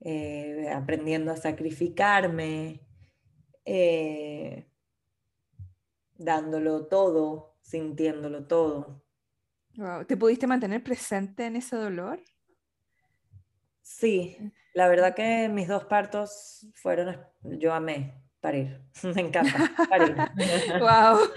eh, 0.00 0.70
aprendiendo 0.70 1.32
a 1.32 1.36
sacrificarme. 1.38 2.82
Eh, 3.64 4.66
dándolo 6.24 6.86
todo, 6.86 7.56
sintiéndolo 7.62 8.46
todo. 8.46 9.02
¿Te 10.06 10.16
pudiste 10.16 10.46
mantener 10.46 10.82
presente 10.82 11.46
en 11.46 11.56
ese 11.56 11.76
dolor? 11.76 12.22
Sí, 13.80 14.36
la 14.74 14.88
verdad 14.88 15.14
que 15.14 15.48
mis 15.48 15.68
dos 15.68 15.84
partos 15.84 16.66
fueron, 16.74 17.18
yo 17.42 17.72
amé 17.72 18.22
parir, 18.40 18.80
me 19.14 19.20
encanta 19.22 19.72
parir. 19.88 20.16
wow. 20.80 21.18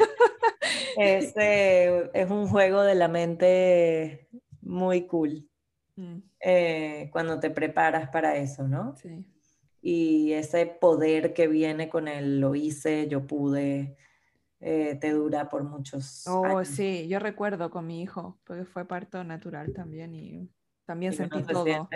Es, 0.98 1.34
es 1.36 2.32
un 2.32 2.48
juego 2.48 2.82
de 2.82 2.96
la 2.96 3.10
mente 3.10 4.30
muy 4.62 5.06
cool 5.08 5.46
mm. 5.98 6.18
eh, 6.40 7.10
cuando 7.12 7.38
te 7.38 7.50
preparas 7.50 8.10
para 8.10 8.38
eso, 8.38 8.66
¿no? 8.66 8.96
Sí. 8.96 9.26
Y 9.82 10.32
ese 10.32 10.66
poder 10.66 11.34
que 11.34 11.48
viene 11.48 11.90
con 11.90 12.08
el 12.08 12.40
lo 12.40 12.56
hice, 12.56 13.08
yo 13.10 13.28
pude, 13.28 13.98
eh, 14.60 14.98
te 15.00 15.12
dura 15.12 15.50
por 15.50 15.64
muchos 15.64 16.26
oh, 16.28 16.64
sí, 16.64 17.08
yo 17.08 17.20
recuerdo 17.20 17.70
con 17.70 17.86
mi 17.88 18.02
hijo, 18.02 18.40
porque 18.46 18.66
fue 18.66 18.86
parto 18.86 19.24
natural 19.24 19.74
también 19.74 20.16
y 20.16 20.50
también 20.86 21.14
sentí 21.14 21.42
todo. 21.44 21.90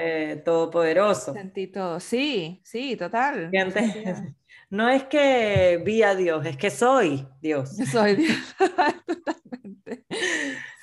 todopoderoso. 0.44 1.34
Sentí 1.34 1.68
todo, 1.68 2.00
sí, 2.00 2.62
sí, 2.64 2.96
total. 2.96 3.52
No 4.70 4.88
es 4.88 5.04
que 5.06 5.82
vi 5.84 6.04
a 6.04 6.14
Dios, 6.14 6.46
es 6.46 6.56
que 6.56 6.70
soy 6.70 7.28
Dios. 7.42 7.76
Soy 7.92 8.16
Dios, 8.16 8.56
totalmente. 9.08 10.06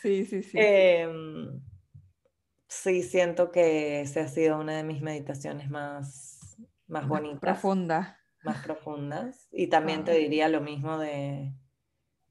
Sí, 0.02 0.26
sí, 0.26 0.42
sí. 0.42 0.56
Em, 0.58 1.60
sí, 2.68 3.02
siento 3.02 3.52
que 3.52 4.00
esa 4.00 4.22
ha 4.22 4.28
sido 4.28 4.58
una 4.58 4.76
de 4.76 4.82
mis 4.82 5.02
meditaciones 5.02 5.70
más, 5.70 6.56
más 6.88 7.06
bonitas. 7.06 7.40
Profundas. 7.40 8.16
Más 8.42 8.64
profundas. 8.64 9.48
Y 9.52 9.68
también 9.68 10.04
te 10.04 10.12
diría 10.14 10.48
lo 10.48 10.60
mismo 10.60 10.98
de, 10.98 11.52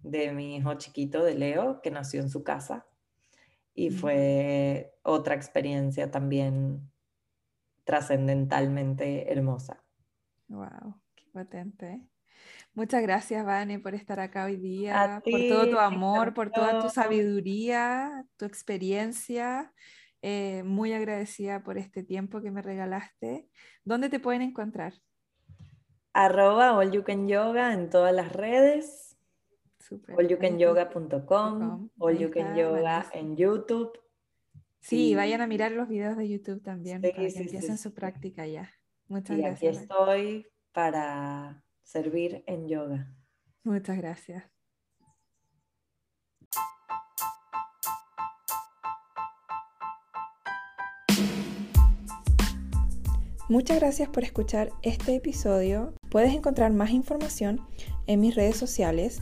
de 0.06 0.32
mi 0.32 0.56
hijo 0.56 0.76
chiquito, 0.76 1.24
de 1.24 1.36
Leo, 1.36 1.82
que 1.82 1.91
nació 1.91 2.22
en 2.22 2.30
su 2.30 2.43
casa. 2.43 2.86
Y 3.74 3.89
fue 3.89 4.93
otra 5.03 5.36
experiencia 5.36 6.10
también 6.10 6.89
trascendentalmente 7.84 9.32
hermosa. 9.32 9.84
Wow, 10.47 11.01
qué 11.16 11.26
potente. 11.34 12.01
Muchas 12.74 13.01
gracias, 13.01 13.45
Vane, 13.45 13.80
por 13.80 13.95
estar 13.95 14.20
acá 14.20 14.45
hoy 14.45 14.58
día, 14.58 15.22
por 15.24 15.39
todo 15.49 15.70
tu 15.70 15.80
amor, 15.80 16.34
por 16.34 16.51
toda 16.51 16.80
tu 16.80 16.89
sabiduría, 16.89 18.26
tu 18.38 18.45
experiencia. 18.45 19.74
Eh, 20.22 20.64
muy 20.64 20.93
agradecida 20.93 21.64
por 21.64 21.78
este 21.78 22.03
tiempo 22.03 22.41
que 22.41 22.51
me 22.51 22.62
regalaste. 22.62 23.47
¿Dónde 23.84 24.10
te 24.10 24.20
pueden 24.20 24.41
encontrar? 24.41 24.93
Arroba 26.14 26.76
All 26.76 26.91
You 26.91 27.03
Can 27.03 27.28
Yoga 27.28 27.74
en 27.74 27.89
todas 27.89 28.14
las 28.14 28.32
redes 28.32 29.14
allyoucanyoga.com, 30.17 31.89
All 31.99 32.17
You 32.17 32.31
Can 32.31 32.55
Yoga 32.55 33.05
en 33.13 33.36
YouTube. 33.36 33.91
Sí, 34.79 35.15
vayan 35.15 35.41
a 35.41 35.47
mirar 35.47 35.71
los 35.71 35.88
videos 35.88 36.15
de 36.17 36.29
YouTube 36.29 36.61
también 36.61 37.01
para 37.01 37.13
que 37.13 37.27
empiecen 37.27 37.77
su 37.77 37.93
práctica 37.93 38.45
ya. 38.45 38.71
Muchas 39.07 39.38
gracias. 39.38 39.77
Aquí 39.77 39.83
estoy 39.83 40.47
para 40.71 41.63
servir 41.83 42.43
en 42.47 42.67
yoga. 42.67 43.11
Muchas 43.63 43.97
gracias. 43.97 44.43
Muchas 53.47 53.79
gracias 53.79 54.09
por 54.09 54.23
escuchar 54.23 54.71
este 54.81 55.15
episodio. 55.15 55.93
Puedes 56.09 56.33
encontrar 56.33 56.73
más 56.73 56.89
información 56.89 57.61
en 58.07 58.19
mis 58.19 58.33
redes 58.33 58.57
sociales 58.57 59.21